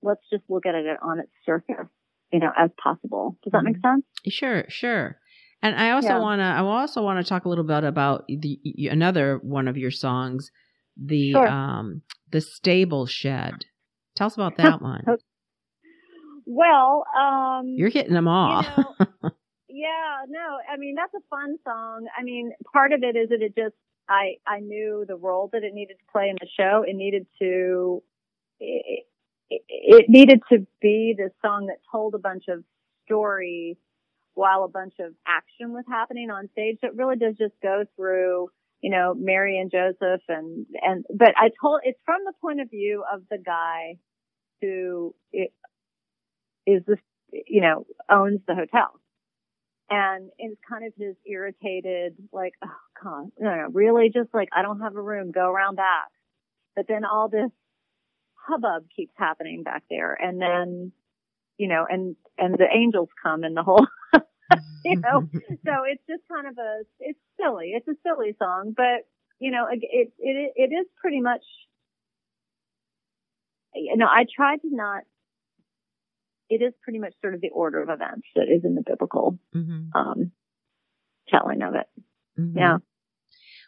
let's 0.03 0.21
just 0.31 0.45
look 0.49 0.67
at 0.67 0.75
it 0.75 0.99
on 1.03 1.19
its 1.19 1.33
surface, 1.47 1.89
you 2.31 2.41
know, 2.41 2.51
as 2.57 2.71
possible. 2.83 3.39
Does 3.43 3.53
that 3.53 3.65
make 3.65 3.77
mm-hmm. 3.77 3.97
sense? 3.97 4.05
Sure, 4.29 4.65
sure. 4.69 5.17
And 5.63 5.75
I 5.75 5.91
also 5.93 6.11
yeah. 6.11 6.19
want 6.21 6.41
to, 6.41 6.45
I 6.45 6.61
also 6.61 7.03
want 7.03 7.25
to 7.25 7.29
talk 7.29 7.47
a 7.47 7.49
little 7.49 7.65
bit 7.65 7.85
about 7.85 8.27
the 8.29 8.61
another 8.91 9.39
one 9.43 9.67
of 9.67 9.77
your 9.79 9.91
songs, 9.91 10.51
the 10.97 11.33
sure. 11.33 11.49
um, 11.49 12.03
the 12.31 12.41
stable 12.41 13.07
shed. 13.07 13.55
Tell 14.15 14.29
us 14.29 14.35
about 14.35 14.57
that 14.59 14.81
one. 14.81 15.05
Well, 16.51 17.05
um, 17.15 17.75
you're 17.77 17.91
hitting 17.91 18.15
them 18.15 18.27
all. 18.27 18.63
You 18.63 18.69
know, 18.79 18.95
yeah, 19.69 20.25
no, 20.29 20.59
I 20.73 20.79
mean 20.79 20.95
that's 20.95 21.13
a 21.13 21.21
fun 21.29 21.59
song. 21.63 22.07
I 22.19 22.23
mean, 22.23 22.53
part 22.73 22.93
of 22.93 23.03
it 23.03 23.17
is 23.17 23.29
that 23.29 23.43
it 23.43 23.55
just 23.55 23.75
I 24.09 24.37
I 24.47 24.61
knew 24.61 25.05
the 25.07 25.17
role 25.17 25.51
that 25.53 25.63
it 25.63 25.75
needed 25.75 25.99
to 25.99 26.11
play 26.11 26.31
in 26.31 26.37
the 26.41 26.49
show. 26.59 26.85
It 26.89 26.97
needed 26.97 27.27
to 27.43 28.03
it, 28.61 29.05
it, 29.51 29.63
it 29.69 30.07
needed 30.09 30.41
to 30.51 30.67
be 30.81 31.15
this 31.17 31.33
song 31.45 31.67
that 31.67 31.81
told 31.93 32.15
a 32.15 32.19
bunch 32.19 32.45
of 32.49 32.65
stories 33.05 33.77
while 34.33 34.65
a 34.65 34.69
bunch 34.69 34.95
of 35.01 35.13
action 35.27 35.75
was 35.75 35.85
happening 35.87 36.31
on 36.31 36.49
stage. 36.53 36.79
So 36.81 36.87
it 36.87 36.97
really 36.97 37.17
does 37.17 37.37
just 37.37 37.55
go 37.63 37.85
through, 37.95 38.49
you 38.81 38.91
know, 38.91 39.15
Mary 39.15 39.59
and 39.59 39.71
Joseph 39.71 40.23
and, 40.29 40.65
and, 40.81 41.05
but 41.13 41.35
I 41.37 41.51
told, 41.61 41.81
it's 41.83 41.99
from 42.07 42.21
the 42.25 42.33
point 42.41 42.61
of 42.61 42.71
view 42.71 43.05
of 43.13 43.23
the 43.31 43.39
guy 43.39 43.99
who 44.61 45.15
it, 45.33 45.53
is 46.69 46.83
this, 46.87 46.99
you 47.33 47.61
know, 47.63 47.87
owns 48.11 48.41
the 48.47 48.55
hotel. 48.55 49.01
And 49.91 50.31
it's 50.39 50.61
kind 50.69 50.85
of 50.87 50.93
his 50.99 51.17
irritated, 51.27 52.15
like, 52.33 52.53
oh, 52.63 52.81
God, 53.03 53.31
no, 53.39 53.57
no, 53.57 53.69
really? 53.73 54.11
Just 54.11 54.35
like, 54.35 54.51
I 54.55 54.63
don't 54.63 54.81
have 54.81 54.97
a 54.97 55.03
room, 55.03 55.33
go 55.33 55.51
around 55.51 55.77
back. 55.77 56.11
but 56.77 56.87
then 56.89 57.05
all 57.05 57.29
this 57.29 57.51
hubbub 58.35 58.85
keeps 58.95 59.13
happening 59.17 59.63
back 59.63 59.83
there. 59.91 60.15
And 60.15 60.41
then, 60.41 60.93
you 61.59 61.69
know, 61.69 61.87
and, 61.89 62.17
and 62.37 62.55
the 62.55 62.69
angels 62.73 63.09
come 63.23 63.45
and 63.45 63.57
the 63.57 63.63
whole, 63.63 63.87
you 64.85 64.97
know, 65.01 65.29
so 65.33 65.73
it's 65.87 66.03
just 66.09 66.23
kind 66.31 66.47
of 66.49 66.59
a, 66.59 66.83
it's 67.01 67.19
silly. 67.41 67.73
It's 67.75 67.89
a 67.89 67.97
silly 68.05 68.37
song, 68.39 68.75
but 68.77 69.07
you 69.41 69.51
know, 69.51 69.67
it, 69.71 69.81
it, 69.83 70.13
it 70.57 70.73
is 70.75 70.87
pretty 71.01 71.21
much, 71.21 71.45
you 73.75 73.97
know, 73.97 74.07
I 74.07 74.27
tried 74.35 74.61
to 74.63 74.69
not, 74.71 75.05
it 76.49 76.63
is 76.63 76.73
pretty 76.83 76.99
much 76.99 77.15
sort 77.21 77.35
of 77.35 77.41
the 77.41 77.51
order 77.51 77.83
of 77.83 77.89
events 77.89 78.27
that 78.35 78.47
is 78.49 78.65
in 78.65 78.75
the 78.75 78.83
biblical, 78.87 79.39
mm-hmm. 79.55 79.99
um, 79.99 80.33
telling 81.29 81.63
of 81.63 81.75
it. 81.75 81.87
Mm-hmm. 82.41 82.59
Yeah. 82.59 82.79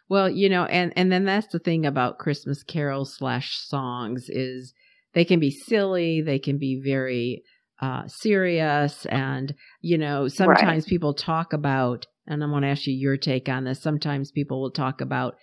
Well, 0.09 0.29
you 0.29 0.49
know, 0.49 0.65
and 0.65 0.91
and 0.95 1.11
then 1.11 1.23
that's 1.25 1.47
the 1.47 1.59
thing 1.59 1.85
about 1.85 2.19
Christmas 2.19 2.63
carols 2.63 3.15
slash 3.17 3.57
songs 3.57 4.25
is 4.27 4.73
they 5.13 5.23
can 5.23 5.39
be 5.39 5.51
silly, 5.51 6.21
they 6.21 6.39
can 6.39 6.57
be 6.57 6.81
very 6.83 7.43
uh, 7.81 8.03
serious, 8.07 9.05
and 9.05 9.53
you 9.79 9.97
know, 9.97 10.27
sometimes 10.27 10.83
right. 10.83 10.89
people 10.89 11.13
talk 11.13 11.53
about, 11.53 12.07
and 12.27 12.43
I 12.43 12.47
want 12.47 12.63
to 12.63 12.69
ask 12.69 12.87
you 12.87 12.93
your 12.93 13.15
take 13.15 13.47
on 13.47 13.63
this. 13.63 13.81
Sometimes 13.81 14.31
people 14.31 14.61
will 14.61 14.71
talk 14.71 14.99
about 15.01 15.35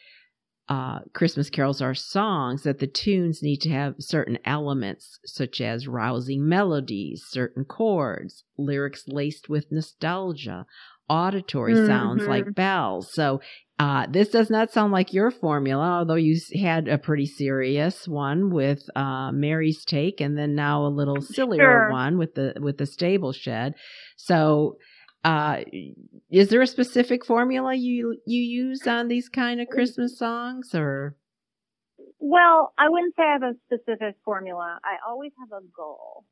uh, 0.69 1.01
Christmas 1.15 1.49
carols 1.49 1.81
are 1.81 1.95
songs 1.95 2.63
that 2.63 2.79
the 2.79 2.87
tunes 2.87 3.43
need 3.43 3.59
to 3.63 3.71
have 3.71 3.95
certain 3.99 4.39
elements, 4.45 5.19
such 5.25 5.61
as 5.61 5.89
rousing 5.89 6.47
melodies, 6.47 7.25
certain 7.27 7.65
chords, 7.65 8.45
lyrics 8.59 9.09
laced 9.09 9.49
with 9.49 9.73
nostalgia, 9.73 10.67
auditory 11.09 11.75
mm-hmm. 11.75 11.87
sounds 11.87 12.27
like 12.27 12.45
mm-hmm. 12.45 12.53
bells. 12.53 13.13
So 13.13 13.41
uh, 13.79 14.07
this 14.11 14.29
does 14.29 14.51
not 14.51 14.73
sound 14.73 14.93
like 14.93 15.13
your 15.13 15.31
formula, 15.31 15.99
although 15.99 16.17
you 16.17 16.37
had 16.61 16.89
a 16.89 16.99
pretty 16.99 17.27
serious 17.27 18.09
one 18.09 18.51
with 18.51 18.83
uh, 18.97 19.31
Mary's 19.33 19.85
Take, 19.85 20.21
and 20.21 20.37
then 20.37 20.55
now 20.55 20.85
a 20.85 20.89
little 20.89 21.23
sillier 21.23 21.63
sure. 21.63 21.91
one 21.91 22.19
with 22.19 22.35
the 22.35 22.55
with 22.61 22.79
the 22.79 22.87
stable 22.87 23.33
shed. 23.33 23.75
So, 24.17 24.79
uh, 25.25 25.63
is 26.31 26.49
there 26.49 26.63
a 26.63 26.67
specific 26.67 27.25
formula 27.25 27.75
you 27.75 28.19
you 28.27 28.41
use 28.41 28.87
on 28.87 29.09
these 29.09 29.29
kind 29.29 29.61
of 29.61 29.69
Christmas 29.69 30.19
songs, 30.19 30.75
or? 30.75 31.17
Well, 32.21 32.73
I 32.79 32.89
wouldn't 32.89 33.15
say 33.17 33.23
I 33.23 33.33
have 33.33 33.43
a 33.43 33.55
specific 33.67 34.17
formula. 34.25 34.79
I 34.85 34.97
always 35.09 35.33
have 35.39 35.53
a 35.53 35.65
goal 35.77 36.25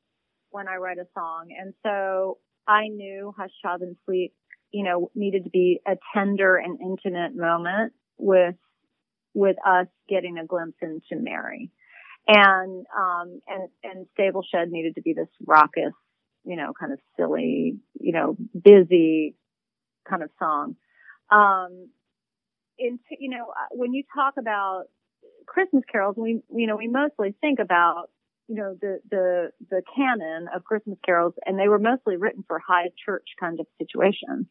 when 0.51 0.69
I 0.69 0.77
write 0.77 0.99
a 0.99 1.07
song, 1.15 1.49
and 1.59 1.75
so 1.85 2.39
I 2.67 2.89
knew 2.89 3.35
Hush 3.37 3.51
Child 3.63 3.83
and 3.83 3.97
Sleep 4.05 4.33
you 4.77 4.85
know, 4.85 5.11
needed 5.15 5.45
to 5.45 5.51
be 5.51 5.81
a 5.87 5.97
tender 6.15 6.57
and 6.57 6.79
intimate 6.81 7.35
moment 7.35 7.93
with, 8.19 8.57
with 9.35 9.57
us 9.67 9.87
getting 10.09 10.39
a 10.39 10.47
glimpse 10.47 10.77
into 10.83 11.23
Mary. 11.23 11.71
And, 12.29 12.85
um, 12.95 13.41
and, 13.47 13.69
and 13.85 14.07
Stable 14.15 14.43
Shed 14.43 14.71
needed 14.71 14.97
to 14.97 15.01
be 15.03 15.15
this 15.15 15.29
raucous, 15.47 15.95
you 16.47 16.57
know, 16.57 16.73
kind 16.79 16.93
of 16.93 16.99
silly, 17.17 17.79
you 18.01 18.13
know, 18.13 18.37
busy 18.55 19.35
kind 20.09 20.23
of 20.23 20.31
song. 20.39 20.77
Um, 21.31 21.89
in, 22.79 22.99
you 23.19 23.31
know, 23.31 23.47
uh, 23.51 23.69
when 23.73 23.93
you 23.93 24.05
talk 24.15 24.35
about 24.39 24.85
Christmas 25.47 25.83
carols, 25.91 26.15
we, 26.17 26.41
you 26.55 26.67
know, 26.67 26.77
we 26.77 26.89
mostly 26.89 27.35
think 27.41 27.59
about 27.59 28.11
you 28.49 28.55
know, 28.55 28.77
the, 28.81 29.01
the, 29.11 29.51
the 29.71 29.83
canon 29.97 30.47
of 30.55 30.65
Christmas 30.65 30.99
carols, 31.05 31.35
and 31.45 31.59
they 31.59 31.69
were 31.69 31.79
mostly 31.79 32.17
written 32.17 32.45
for 32.47 32.61
high 32.61 32.91
church 33.05 33.29
kind 33.41 33.59
of 33.61 33.67
situations. 33.79 34.47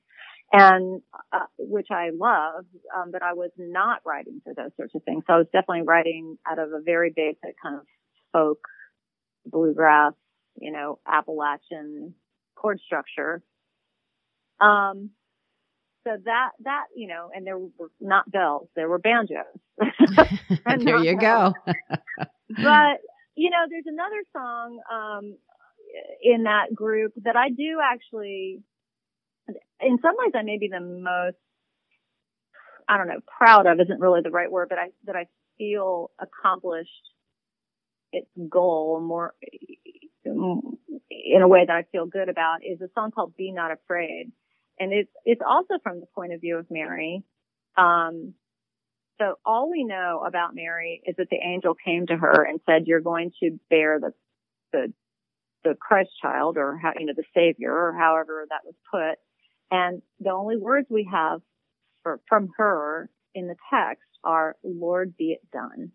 And, 0.52 1.02
uh, 1.34 1.46
which 1.58 1.88
I 1.92 2.12
love, 2.14 2.66
um, 2.96 3.12
but 3.12 3.24
I 3.24 3.34
was 3.34 3.50
not 3.58 4.02
writing 4.06 4.42
for 4.44 4.54
those 4.54 4.72
sorts 4.78 4.94
of 4.96 5.04
things. 5.04 5.24
So 5.26 5.34
I 5.34 5.38
was 5.38 5.48
definitely 5.48 5.82
writing 5.82 6.38
out 6.48 6.60
of 6.60 6.72
a 6.72 6.82
very 6.82 7.12
basic 7.16 7.56
kind 7.62 7.78
of 7.78 7.82
folk, 8.32 8.60
bluegrass, 9.46 10.14
you 10.60 10.72
know, 10.72 11.00
Appalachian 11.08 12.14
chord 12.56 12.80
structure. 12.86 13.42
Um, 14.60 15.12
so 16.06 16.12
that, 16.24 16.52
that, 16.64 16.86
you 16.96 17.08
know, 17.08 17.30
and 17.34 17.46
there 17.46 17.58
were 17.58 17.92
not 18.00 18.30
bells, 18.32 18.70
there 18.76 18.88
were 18.88 19.00
banjos. 19.00 19.46
there 20.80 21.04
you 21.04 21.18
go. 21.18 21.54
but 21.66 23.02
you 23.36 23.50
know, 23.50 23.66
there's 23.70 23.86
another 23.86 24.24
song 24.34 24.80
um, 24.92 25.38
in 26.22 26.44
that 26.44 26.74
group 26.74 27.14
that 27.24 27.36
I 27.36 27.50
do 27.50 27.80
actually. 27.84 28.62
In 29.80 30.00
some 30.02 30.16
ways, 30.18 30.32
I 30.34 30.42
may 30.42 30.58
be 30.58 30.70
the 30.70 30.80
most. 30.80 31.38
I 32.88 32.98
don't 32.98 33.08
know, 33.08 33.20
proud 33.26 33.66
of 33.66 33.80
isn't 33.80 34.00
really 34.00 34.22
the 34.24 34.32
right 34.32 34.52
word, 34.52 34.70
but 34.70 34.78
I 34.78 34.90
that 35.06 35.16
I 35.16 35.28
feel 35.58 36.12
accomplished 36.20 36.90
its 38.12 38.28
goal 38.50 39.02
more 39.02 39.34
in 40.26 41.42
a 41.42 41.48
way 41.48 41.66
that 41.66 41.76
I 41.76 41.84
feel 41.92 42.06
good 42.06 42.30
about 42.30 42.58
is 42.64 42.82
a 42.82 42.90
song 42.94 43.12
called 43.12 43.36
"Be 43.38 43.52
Not 43.52 43.72
Afraid," 43.72 44.32
and 44.80 44.92
it's 44.92 45.12
it's 45.24 45.42
also 45.48 45.76
from 45.84 46.00
the 46.00 46.08
point 46.08 46.34
of 46.34 46.42
view 46.42 46.58
of 46.58 46.68
Mary. 46.70 47.24
Um, 47.78 48.34
so 49.18 49.36
all 49.46 49.70
we 49.72 49.84
know 49.84 50.24
about 50.26 50.56
Mary 50.56 51.02
is 51.06 51.16
that 51.18 51.30
the 51.30 51.38
angel 51.38 51.74
came 51.74 52.08
to 52.08 52.18
her 52.18 52.44
and 52.44 52.60
said, 52.66 52.84
you're 52.86 53.02
going 53.02 53.32
to 53.42 53.60
bear 53.70 54.00
the, 54.00 54.12
the, 54.74 54.94
the 55.64 55.76
Christ 55.80 56.10
child 56.22 56.58
or 56.58 56.78
how, 56.78 56.92
you 57.00 57.06
know, 57.06 57.14
the 57.16 57.24
savior 57.34 57.72
or 57.72 57.94
however 57.98 58.46
that 58.50 58.66
was 58.66 58.76
put. 58.92 59.20
And 59.72 60.02
the 60.20 60.32
only 60.32 60.58
words 60.58 60.88
we 60.90 61.08
have 61.12 61.42
for, 62.04 62.20
from 62.28 62.50
her 62.58 63.10
in 63.34 63.48
the 63.48 63.56
text 63.74 64.04
are, 64.24 64.58
Lord, 64.64 65.16
be 65.18 65.32
it 65.32 65.50
done. 65.52 65.92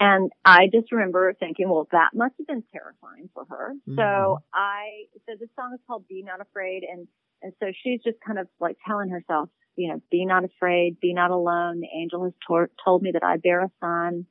And 0.00 0.32
I 0.44 0.68
just 0.72 0.90
remember 0.90 1.32
thinking, 1.38 1.68
well, 1.68 1.86
that 1.92 2.10
must 2.14 2.34
have 2.38 2.46
been 2.46 2.64
terrifying 2.72 3.30
for 3.32 3.44
her. 3.48 3.74
Mm-hmm. 3.88 3.96
So 3.96 4.42
I, 4.52 5.04
so 5.26 5.34
this 5.38 5.48
song 5.56 5.72
is 5.74 5.80
called 5.86 6.08
Be 6.08 6.22
Not 6.22 6.40
Afraid. 6.40 6.82
And, 6.82 7.06
and 7.42 7.52
so 7.60 7.66
she's 7.82 8.02
just 8.02 8.18
kind 8.26 8.38
of 8.38 8.48
like 8.60 8.76
telling 8.86 9.10
herself, 9.10 9.48
you 9.76 9.88
know, 9.88 10.02
be 10.10 10.24
not 10.24 10.44
afraid, 10.44 11.00
be 11.00 11.14
not 11.14 11.30
alone. 11.30 11.80
The 11.80 11.88
angel 11.96 12.24
has 12.24 12.32
tor- 12.46 12.70
told 12.84 13.02
me 13.02 13.12
that 13.12 13.22
I 13.22 13.36
bear 13.36 13.60
a 13.60 13.70
son. 13.80 14.26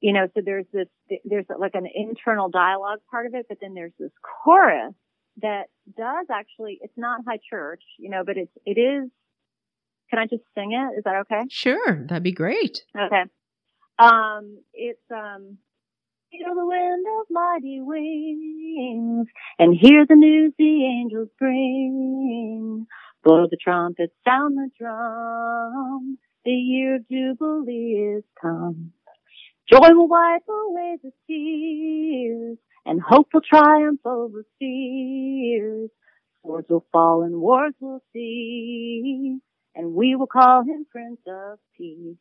You 0.00 0.12
know, 0.12 0.28
so 0.34 0.40
there's 0.44 0.66
this, 0.72 0.88
there's 1.24 1.46
like 1.58 1.74
an 1.74 1.86
internal 1.94 2.48
dialogue 2.48 3.00
part 3.10 3.26
of 3.26 3.34
it, 3.34 3.46
but 3.48 3.58
then 3.60 3.74
there's 3.74 3.92
this 3.98 4.12
chorus 4.22 4.94
that 5.42 5.64
does 5.96 6.26
actually, 6.32 6.78
it's 6.80 6.96
not 6.96 7.20
high 7.26 7.38
church, 7.50 7.82
you 7.98 8.08
know, 8.08 8.24
but 8.24 8.36
it's, 8.36 8.52
it 8.64 8.78
is, 8.78 9.10
can 10.08 10.18
I 10.18 10.24
just 10.24 10.42
sing 10.54 10.72
it? 10.72 10.98
Is 10.98 11.04
that 11.04 11.16
okay? 11.22 11.44
Sure. 11.50 12.06
That'd 12.06 12.22
be 12.22 12.32
great. 12.32 12.82
Okay. 12.98 13.24
Um, 14.00 14.58
it's, 14.72 14.98
um, 15.10 15.58
feel 16.30 16.54
the 16.54 16.66
wind 16.66 17.06
of 17.20 17.26
mighty 17.30 17.80
wings 17.80 19.26
and 19.58 19.76
hear 19.78 20.06
the 20.08 20.14
news 20.14 20.52
the 20.58 20.84
angels 20.86 21.28
bring. 21.38 22.86
Blow 23.24 23.46
the 23.50 23.58
trumpet, 23.62 24.12
sound 24.26 24.56
the 24.56 24.70
drum. 24.78 26.18
The 26.44 26.52
year 26.52 26.96
of 26.96 27.08
Jubilee 27.08 28.16
is 28.16 28.24
come. 28.40 28.92
Joy 29.70 29.88
will 29.90 30.08
wipe 30.08 30.48
away 30.48 30.96
the 31.02 31.12
tears, 31.28 32.58
and 32.86 33.00
hope 33.00 33.28
will 33.34 33.42
triumph 33.42 34.00
over 34.04 34.44
fears. 34.58 35.90
Swords 36.42 36.68
will 36.70 36.86
fall 36.90 37.22
and 37.22 37.36
wars 37.36 37.74
will 37.80 38.02
cease, 38.12 39.40
and 39.74 39.94
we 39.94 40.16
will 40.16 40.26
call 40.26 40.62
him 40.62 40.86
Prince 40.90 41.20
of 41.28 41.58
Peace. 41.76 42.16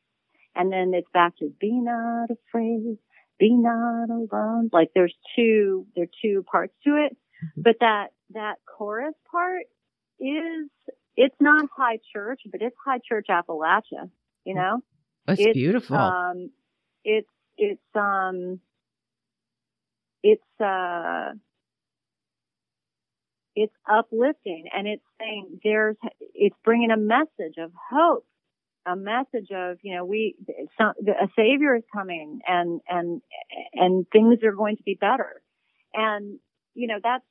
And 0.56 0.72
then 0.72 0.94
it's 0.94 1.08
back 1.14 1.38
to 1.38 1.52
be 1.60 1.72
not 1.72 2.30
afraid, 2.32 2.98
be 3.40 3.54
not 3.54 4.10
alone. 4.10 4.70
Like 4.74 4.90
there's 4.94 5.16
two, 5.36 5.86
there 5.96 6.06
are 6.06 6.16
two 6.22 6.44
parts 6.52 6.74
to 6.86 6.96
it, 6.96 7.14
mm-hmm. 7.14 7.62
but 7.62 7.76
that, 7.80 8.08
that 8.34 8.56
chorus 8.66 9.16
part 9.32 9.64
is 10.20 10.70
it's 11.16 11.36
not 11.40 11.70
high 11.76 12.00
church, 12.14 12.42
but 12.52 12.62
it's 12.62 12.76
high 12.84 13.00
church 13.08 13.28
Appalachia. 13.30 14.10
You 14.46 14.56
know, 14.56 14.82
that's 15.26 15.42
it's, 15.42 15.54
beautiful. 15.54 15.98
Um, 15.98 16.50
it's 17.04 17.28
it's 17.58 17.82
um, 17.94 18.60
it's 20.24 20.62
uh, 20.62 21.34
it's 23.56 23.74
uplifting, 23.88 24.70
and 24.74 24.88
it's 24.88 25.04
saying 25.20 25.60
there's 25.64 25.98
it's 26.34 26.56
bringing 26.64 26.92
a 26.92 26.98
message 26.98 27.58
of 27.58 27.72
hope, 27.92 28.26
a 28.92 28.96
message 28.96 29.50
of 29.54 29.78
you 29.82 29.96
know 29.96 30.06
we 30.06 30.36
some, 30.78 30.94
a 31.08 31.28
savior 31.36 31.76
is 31.76 31.84
coming, 31.94 32.40
and 32.48 32.82
and 32.88 33.22
and 33.74 34.06
things 34.12 34.40
are 34.44 34.54
going 34.54 34.78
to 34.78 34.84
be 34.84 34.98
better, 35.00 35.42
and 35.94 36.40
you 36.74 36.88
know 36.88 37.00
that's 37.04 37.26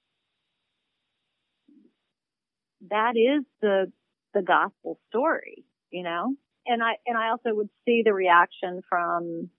that 2.91 3.15
is 3.17 3.45
the 3.61 3.93
the 4.35 4.43
gospel 4.43 4.99
story, 5.09 5.65
you 5.91 6.03
know? 6.03 6.35
And 6.67 6.83
I 6.83 6.95
and 7.07 7.17
I 7.17 7.31
also 7.31 7.55
would 7.55 7.71
see 7.85 8.03
the 8.05 8.13
reaction 8.13 8.83
from 8.89 9.51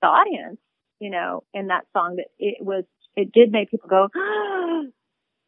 the 0.00 0.08
audience, 0.08 0.58
you 1.00 1.10
know, 1.10 1.44
in 1.52 1.68
that 1.68 1.86
song 1.92 2.16
that 2.16 2.26
it 2.38 2.64
was 2.64 2.84
it 3.16 3.32
did 3.32 3.50
make 3.50 3.70
people 3.70 3.88
go, 3.88 4.08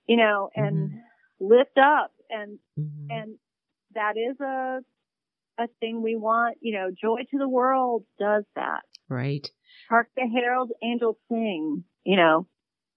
you 0.07 0.17
know, 0.17 0.51
and 0.55 0.91
mm-hmm. 0.91 0.97
lift 1.41 1.79
up 1.79 2.13
and 2.29 2.59
mm-hmm. 2.79 3.11
and 3.11 3.37
that 3.95 4.15
is 4.17 4.39
a 4.41 4.81
a 5.59 5.69
thing 5.81 6.03
we 6.03 6.17
want. 6.17 6.59
You 6.61 6.75
know, 6.75 6.91
Joy 6.91 7.21
to 7.31 7.39
the 7.39 7.49
World 7.49 8.05
does 8.19 8.45
that. 8.55 8.83
Right. 9.09 9.49
Hark 9.89 10.09
the 10.17 10.29
Herald 10.33 10.73
Angels 10.83 11.17
Sing. 11.29 11.85
You 12.05 12.17
know, 12.17 12.47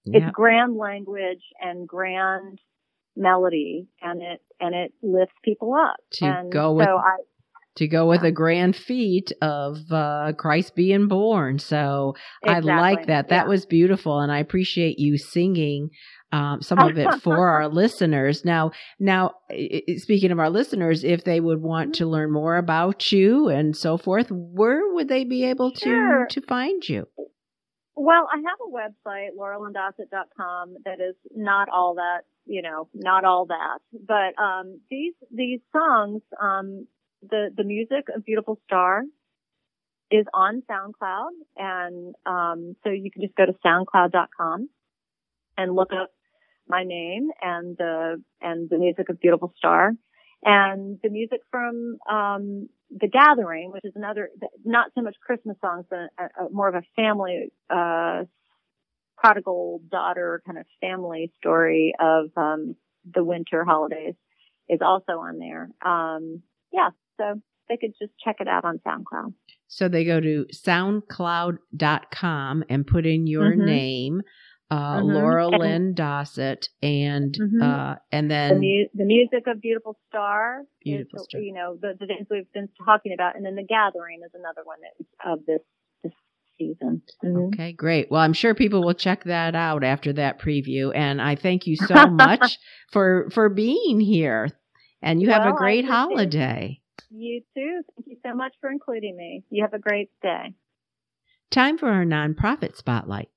yeah. 0.04 0.26
it's 0.26 0.32
grand 0.32 0.76
language 0.76 1.42
and 1.60 1.86
grand 1.86 2.60
melody 3.16 3.88
and 4.00 4.22
it 4.22 4.40
and 4.60 4.74
it 4.74 4.92
lifts 5.02 5.34
people 5.44 5.74
up. 5.74 5.96
To 6.12 6.26
and 6.26 6.52
go 6.52 6.72
with 6.72 6.86
so 6.86 6.96
I, 6.96 7.16
to 7.76 7.86
go 7.86 8.06
with 8.06 8.22
a 8.22 8.32
grand 8.32 8.76
feat 8.76 9.32
of 9.40 9.78
uh, 9.90 10.32
Christ 10.36 10.74
being 10.74 11.08
born. 11.08 11.58
So 11.58 12.14
exactly. 12.42 12.70
I 12.72 12.80
like 12.80 13.06
that. 13.06 13.28
That 13.28 13.44
yeah. 13.44 13.48
was 13.48 13.66
beautiful, 13.66 14.20
and 14.20 14.30
I 14.32 14.38
appreciate 14.38 14.98
you 14.98 15.16
singing 15.16 15.90
um, 16.32 16.62
some 16.62 16.78
of 16.78 16.96
it 16.96 17.08
for 17.22 17.48
our 17.48 17.68
listeners. 17.68 18.44
Now, 18.44 18.72
now 18.98 19.34
speaking 19.96 20.30
of 20.30 20.38
our 20.38 20.50
listeners, 20.50 21.04
if 21.04 21.24
they 21.24 21.40
would 21.40 21.60
want 21.60 21.96
to 21.96 22.06
learn 22.06 22.30
more 22.32 22.56
about 22.56 23.12
you 23.12 23.48
and 23.48 23.76
so 23.76 23.96
forth, 23.96 24.30
where 24.30 24.92
would 24.92 25.08
they 25.08 25.24
be 25.24 25.44
able 25.44 25.72
to 25.72 25.80
sure. 25.80 26.26
to 26.30 26.40
find 26.42 26.88
you? 26.88 27.06
Well, 27.96 28.28
I 28.32 28.36
have 28.38 28.58
a 28.66 28.72
website, 28.72 29.36
laurelyndossett.com, 29.38 30.76
that 30.86 31.00
is 31.00 31.16
not 31.34 31.68
all 31.68 31.96
that, 31.96 32.20
you 32.46 32.62
know, 32.62 32.88
not 32.94 33.24
all 33.24 33.46
that. 33.46 33.80
But 33.92 34.42
um, 34.42 34.80
these 34.90 35.12
these 35.30 35.60
songs, 35.70 36.22
um, 36.40 36.86
the 37.20 37.50
the 37.54 37.64
music 37.64 38.06
of 38.14 38.24
Beautiful 38.24 38.58
Star 38.64 39.02
is 40.10 40.24
on 40.32 40.62
SoundCloud, 40.68 41.28
and 41.56 42.14
um, 42.24 42.74
so 42.82 42.90
you 42.90 43.10
can 43.10 43.22
just 43.22 43.36
go 43.36 43.44
to 43.44 43.54
SoundCloud.com 43.64 44.70
and 45.58 45.74
look 45.74 45.92
up 45.92 46.10
my 46.70 46.84
name 46.84 47.28
and 47.42 47.76
the 47.76 48.22
and 48.40 48.70
the 48.70 48.78
music 48.78 49.10
of 49.10 49.20
Beautiful 49.20 49.52
Star, 49.58 49.92
and 50.42 50.98
the 51.02 51.10
music 51.10 51.40
from 51.50 51.98
um, 52.10 52.70
the 52.90 53.08
Gathering, 53.08 53.72
which 53.72 53.84
is 53.84 53.92
another 53.96 54.30
not 54.64 54.90
so 54.94 55.02
much 55.02 55.16
Christmas 55.24 55.58
songs, 55.60 55.84
but 55.90 56.08
a, 56.18 56.44
a, 56.44 56.50
more 56.50 56.68
of 56.68 56.74
a 56.74 56.82
family 56.96 57.52
uh, 57.68 58.24
prodigal 59.18 59.82
daughter 59.90 60.40
kind 60.46 60.56
of 60.58 60.64
family 60.80 61.30
story 61.38 61.92
of 62.00 62.30
um, 62.36 62.74
the 63.12 63.22
winter 63.22 63.64
holidays, 63.64 64.14
is 64.68 64.80
also 64.80 65.12
on 65.12 65.38
there. 65.38 65.68
Um, 65.84 66.42
yeah, 66.72 66.88
so 67.18 67.40
they 67.68 67.76
could 67.76 67.92
just 68.00 68.12
check 68.24 68.36
it 68.40 68.48
out 68.48 68.64
on 68.64 68.80
SoundCloud. 68.86 69.34
So 69.68 69.88
they 69.88 70.04
go 70.04 70.20
to 70.20 70.46
soundcloud.com 70.52 72.64
and 72.68 72.86
put 72.86 73.06
in 73.06 73.26
your 73.26 73.52
mm-hmm. 73.52 73.64
name 73.64 74.22
uh, 74.70 74.98
mm-hmm. 74.98 75.14
Laura 75.14 75.48
and, 75.48 75.58
Lynn 75.58 75.94
Dossett, 75.94 76.68
and 76.82 77.34
mm-hmm. 77.34 77.62
uh, 77.62 77.96
and 78.12 78.30
then 78.30 78.60
the, 78.60 78.60
mu- 78.60 78.88
the, 78.94 79.04
music 79.04 79.46
of 79.46 79.60
Beautiful 79.60 79.98
Star. 80.08 80.62
Beautiful 80.82 81.20
is, 81.20 81.24
Star. 81.24 81.40
You 81.40 81.52
know 81.52 81.76
the, 81.80 81.94
the 81.98 82.06
things 82.06 82.28
we've 82.30 82.50
been 82.52 82.68
talking 82.84 83.12
about, 83.12 83.36
and 83.36 83.44
then 83.44 83.56
the 83.56 83.64
Gathering 83.64 84.20
is 84.24 84.30
another 84.34 84.62
one 84.64 84.78
that, 84.82 85.32
of 85.32 85.44
this 85.44 85.60
this 86.04 86.12
season. 86.56 87.02
Mm-hmm. 87.24 87.46
Okay, 87.46 87.72
great. 87.72 88.10
Well, 88.10 88.20
I'm 88.20 88.32
sure 88.32 88.54
people 88.54 88.84
will 88.84 88.94
check 88.94 89.24
that 89.24 89.56
out 89.56 89.82
after 89.82 90.12
that 90.12 90.40
preview, 90.40 90.92
and 90.94 91.20
I 91.20 91.34
thank 91.34 91.66
you 91.66 91.76
so 91.76 92.06
much 92.10 92.58
for 92.92 93.28
for 93.30 93.48
being 93.48 93.98
here. 93.98 94.48
And 95.02 95.20
you 95.20 95.28
well, 95.28 95.42
have 95.42 95.54
a 95.54 95.56
great 95.56 95.84
holiday. 95.84 96.80
You 97.10 97.40
too. 97.56 97.82
Thank 97.96 98.06
you 98.06 98.16
so 98.24 98.34
much 98.34 98.52
for 98.60 98.70
including 98.70 99.16
me. 99.16 99.42
You 99.50 99.64
have 99.64 99.74
a 99.74 99.78
great 99.78 100.10
day. 100.22 100.54
Time 101.50 101.76
for 101.78 101.88
our 101.88 102.04
nonprofit 102.04 102.76
spotlight. 102.76 103.30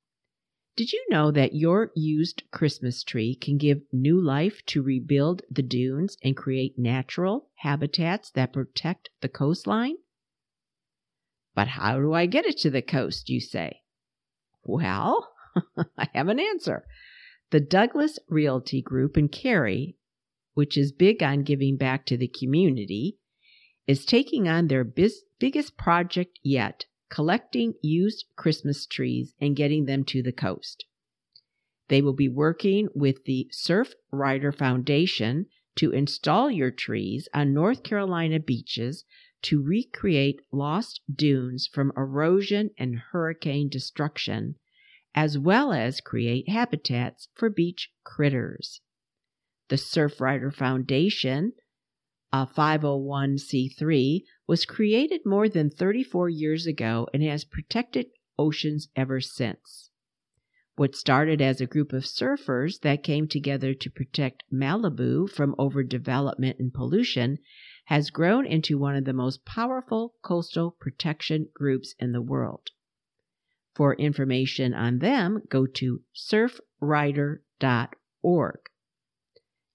Did 0.75 0.91
you 0.91 1.05
know 1.09 1.29
that 1.29 1.53
your 1.53 1.91
used 1.95 2.43
Christmas 2.49 3.03
tree 3.03 3.36
can 3.36 3.59
give 3.59 3.81
new 3.91 4.19
life 4.19 4.65
to 4.67 4.81
rebuild 4.81 5.43
the 5.49 5.62
dunes 5.62 6.17
and 6.23 6.36
create 6.36 6.79
natural 6.79 7.49
habitats 7.57 8.31
that 8.31 8.53
protect 8.53 9.12
the 9.21 9.29
coastline? 9.29 9.97
But 11.53 11.67
how 11.67 11.99
do 11.99 12.13
I 12.13 12.25
get 12.25 12.45
it 12.45 12.57
to 12.59 12.71
the 12.71 12.81
coast, 12.81 13.29
you 13.29 13.39
say? 13.39 13.81
Well, 14.63 15.36
I 15.97 16.09
have 16.15 16.27
an 16.27 16.39
answer. 16.39 16.88
The 17.51 17.59
Douglas 17.59 18.17
Realty 18.27 18.81
Group 18.81 19.15
in 19.15 19.29
Cary, 19.29 19.97
which 20.55 20.75
is 20.75 20.91
big 20.91 21.21
on 21.21 21.43
giving 21.43 21.77
back 21.77 22.07
to 22.07 22.17
the 22.17 22.27
community, 22.27 23.19
is 23.86 24.05
taking 24.05 24.47
on 24.47 24.69
their 24.69 24.83
bis- 24.83 25.23
biggest 25.38 25.77
project 25.77 26.39
yet 26.41 26.86
collecting 27.13 27.76
used 27.84 28.26
Christmas 28.36 28.88
trees 28.88 29.36
and 29.39 29.56
getting 29.56 29.86
them 29.86 30.04
to 30.04 30.23
the 30.23 30.32
coast. 30.32 30.84
They 31.88 32.02
will 32.02 32.15
be 32.15 32.28
working 32.28 32.88
with 32.95 33.26
the 33.26 33.47
Surf 33.52 33.93
Rider 34.12 34.52
Foundation 34.52 35.45
to 35.76 35.91
install 35.91 36.49
your 36.49 36.71
trees 36.71 37.30
on 37.32 37.54
North 37.54 37.84
Carolina 37.84 38.39
beaches 38.39 39.06
to 39.43 39.62
recreate 39.62 40.41
lost 40.52 41.02
dunes 41.13 41.69
from 41.71 41.93
erosion 41.95 42.71
and 42.80 42.95
hurricane 43.12 43.69
destruction, 43.69 44.56
as 45.13 45.38
well 45.38 45.71
as 45.71 46.02
create 46.02 46.49
habitats 46.49 47.28
for 47.36 47.47
beach 47.52 47.91
critters. 48.04 48.82
The 49.67 49.76
Surfrider 49.76 50.52
Foundation 50.52 51.54
a 52.34 52.47
501c3, 52.47 54.23
was 54.47 54.65
created 54.65 55.25
more 55.25 55.47
than 55.47 55.69
34 55.69 56.29
years 56.29 56.67
ago 56.67 57.08
and 57.13 57.23
has 57.23 57.45
protected 57.45 58.08
oceans 58.38 58.89
ever 58.95 59.21
since. 59.21 59.89
What 60.75 60.95
started 60.95 61.39
as 61.39 61.62
a 61.62 61.67
group 61.67 61.93
of 61.93 62.03
surfers 62.03 62.82
that 62.82 63.03
came 63.03 63.27
together 63.27 63.75
to 63.75 63.91
protect 63.91 64.43
Malibu 64.51 65.29
from 65.29 65.53
overdevelopment 65.60 66.60
and 66.60 66.73
pollution 66.73 67.38
has 67.86 68.10
grown 68.10 68.47
into 68.47 68.79
one 68.79 68.95
of 68.95 69.06
the 69.06 69.13
most 69.13 69.45
powerful 69.45 70.15
coastal 70.23 70.71
protection 70.71 71.49
groups 71.53 71.93
in 71.99 72.12
the 72.12 72.21
world. 72.21 72.71
For 73.75 73.93
information 73.95 74.73
on 74.73 74.99
them, 74.99 75.43
go 75.49 75.65
to 75.67 76.01
surfrider.org. 76.15 78.60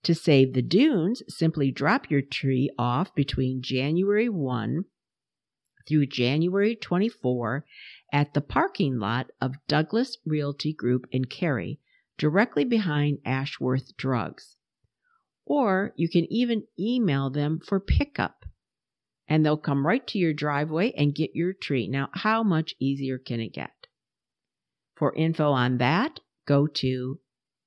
To 0.04 0.14
save 0.14 0.54
the 0.54 0.62
dunes, 0.62 1.22
simply 1.28 1.70
drop 1.70 2.10
your 2.10 2.22
tree 2.22 2.70
off 2.78 3.14
between 3.14 3.62
January 3.62 4.28
1 4.28 4.84
through 5.88 6.06
January 6.06 6.76
24 6.76 7.64
at 8.12 8.34
the 8.34 8.40
parking 8.40 8.98
lot 8.98 9.30
of 9.40 9.54
Douglas 9.66 10.18
Realty 10.24 10.72
Group 10.72 11.06
in 11.10 11.24
Cary, 11.24 11.80
directly 12.16 12.64
behind 12.64 13.18
Ashworth 13.24 13.96
Drugs. 13.96 14.56
Or 15.44 15.92
you 15.96 16.08
can 16.08 16.30
even 16.30 16.64
email 16.78 17.30
them 17.30 17.58
for 17.58 17.80
pickup, 17.80 18.44
and 19.26 19.44
they'll 19.44 19.56
come 19.56 19.86
right 19.86 20.06
to 20.08 20.18
your 20.18 20.34
driveway 20.34 20.92
and 20.92 21.14
get 21.14 21.34
your 21.34 21.52
tree. 21.54 21.88
Now, 21.88 22.10
how 22.12 22.42
much 22.42 22.74
easier 22.78 23.18
can 23.18 23.40
it 23.40 23.52
get? 23.52 23.88
For 24.94 25.14
info 25.14 25.52
on 25.52 25.78
that, 25.78 26.20
go 26.46 26.66
to 26.66 27.20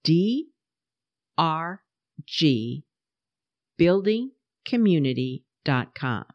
dr 0.03 1.81
G 2.25 2.85
buildingcommunity.com. 3.81 6.25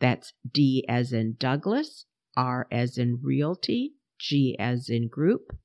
That's 0.00 0.32
D 0.50 0.84
as 0.88 1.12
in 1.12 1.36
Douglas, 1.38 2.06
R 2.36 2.66
as 2.72 2.98
in 2.98 3.20
realty, 3.22 3.92
G 4.18 4.56
as 4.58 4.90
in 4.90 5.06
group, 5.08 5.56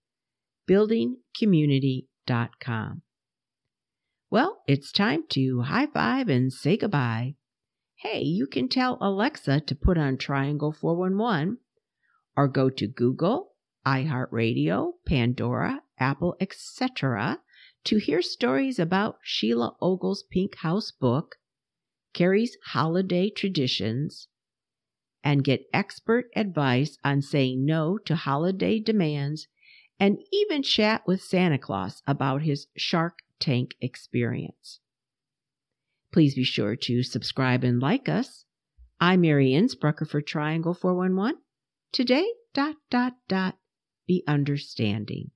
buildingcommunity.com. 0.69 3.01
Well, 4.29 4.61
it's 4.67 4.91
time 4.91 5.23
to 5.29 5.61
high 5.61 5.87
five 5.87 6.29
and 6.29 6.53
say 6.53 6.77
goodbye. 6.77 7.33
Hey, 7.95 8.21
you 8.21 8.45
can 8.47 8.69
tell 8.69 8.99
Alexa 9.01 9.61
to 9.61 9.75
put 9.75 9.97
on 9.97 10.17
Triangle 10.17 10.71
411 10.71 11.57
or 12.37 12.47
go 12.47 12.69
to 12.69 12.87
Google, 12.87 13.55
iHeartRadio, 13.85 14.93
Pandora, 15.05 15.81
Apple, 15.99 16.37
etc 16.39 17.39
to 17.83 17.97
hear 17.97 18.21
stories 18.21 18.79
about 18.79 19.19
Sheila 19.23 19.75
Ogle's 19.81 20.23
Pink 20.23 20.57
House 20.57 20.91
book, 20.91 21.37
Cary's 22.13 22.57
holiday 22.65 23.29
traditions, 23.29 24.27
and 25.23 25.43
get 25.43 25.67
expert 25.73 26.29
advice 26.35 26.97
on 27.03 27.21
saying 27.21 27.65
no 27.65 27.97
to 27.99 28.15
holiday 28.15 28.79
demands, 28.79 29.47
and 29.99 30.17
even 30.31 30.63
chat 30.63 31.05
with 31.07 31.21
Santa 31.21 31.57
Claus 31.57 32.01
about 32.07 32.41
his 32.41 32.67
Shark 32.75 33.19
Tank 33.39 33.75
experience. 33.81 34.79
Please 36.11 36.35
be 36.35 36.43
sure 36.43 36.75
to 36.75 37.03
subscribe 37.03 37.63
and 37.63 37.81
like 37.81 38.09
us. 38.09 38.45
I'm 38.99 39.21
Mary 39.21 39.51
Innsbrucker 39.51 40.07
for 40.07 40.21
Triangle 40.21 40.73
411. 40.73 41.39
Today, 41.91 42.31
dot, 42.53 42.75
dot, 42.89 43.13
dot, 43.27 43.57
be 44.07 44.23
understanding. 44.27 45.31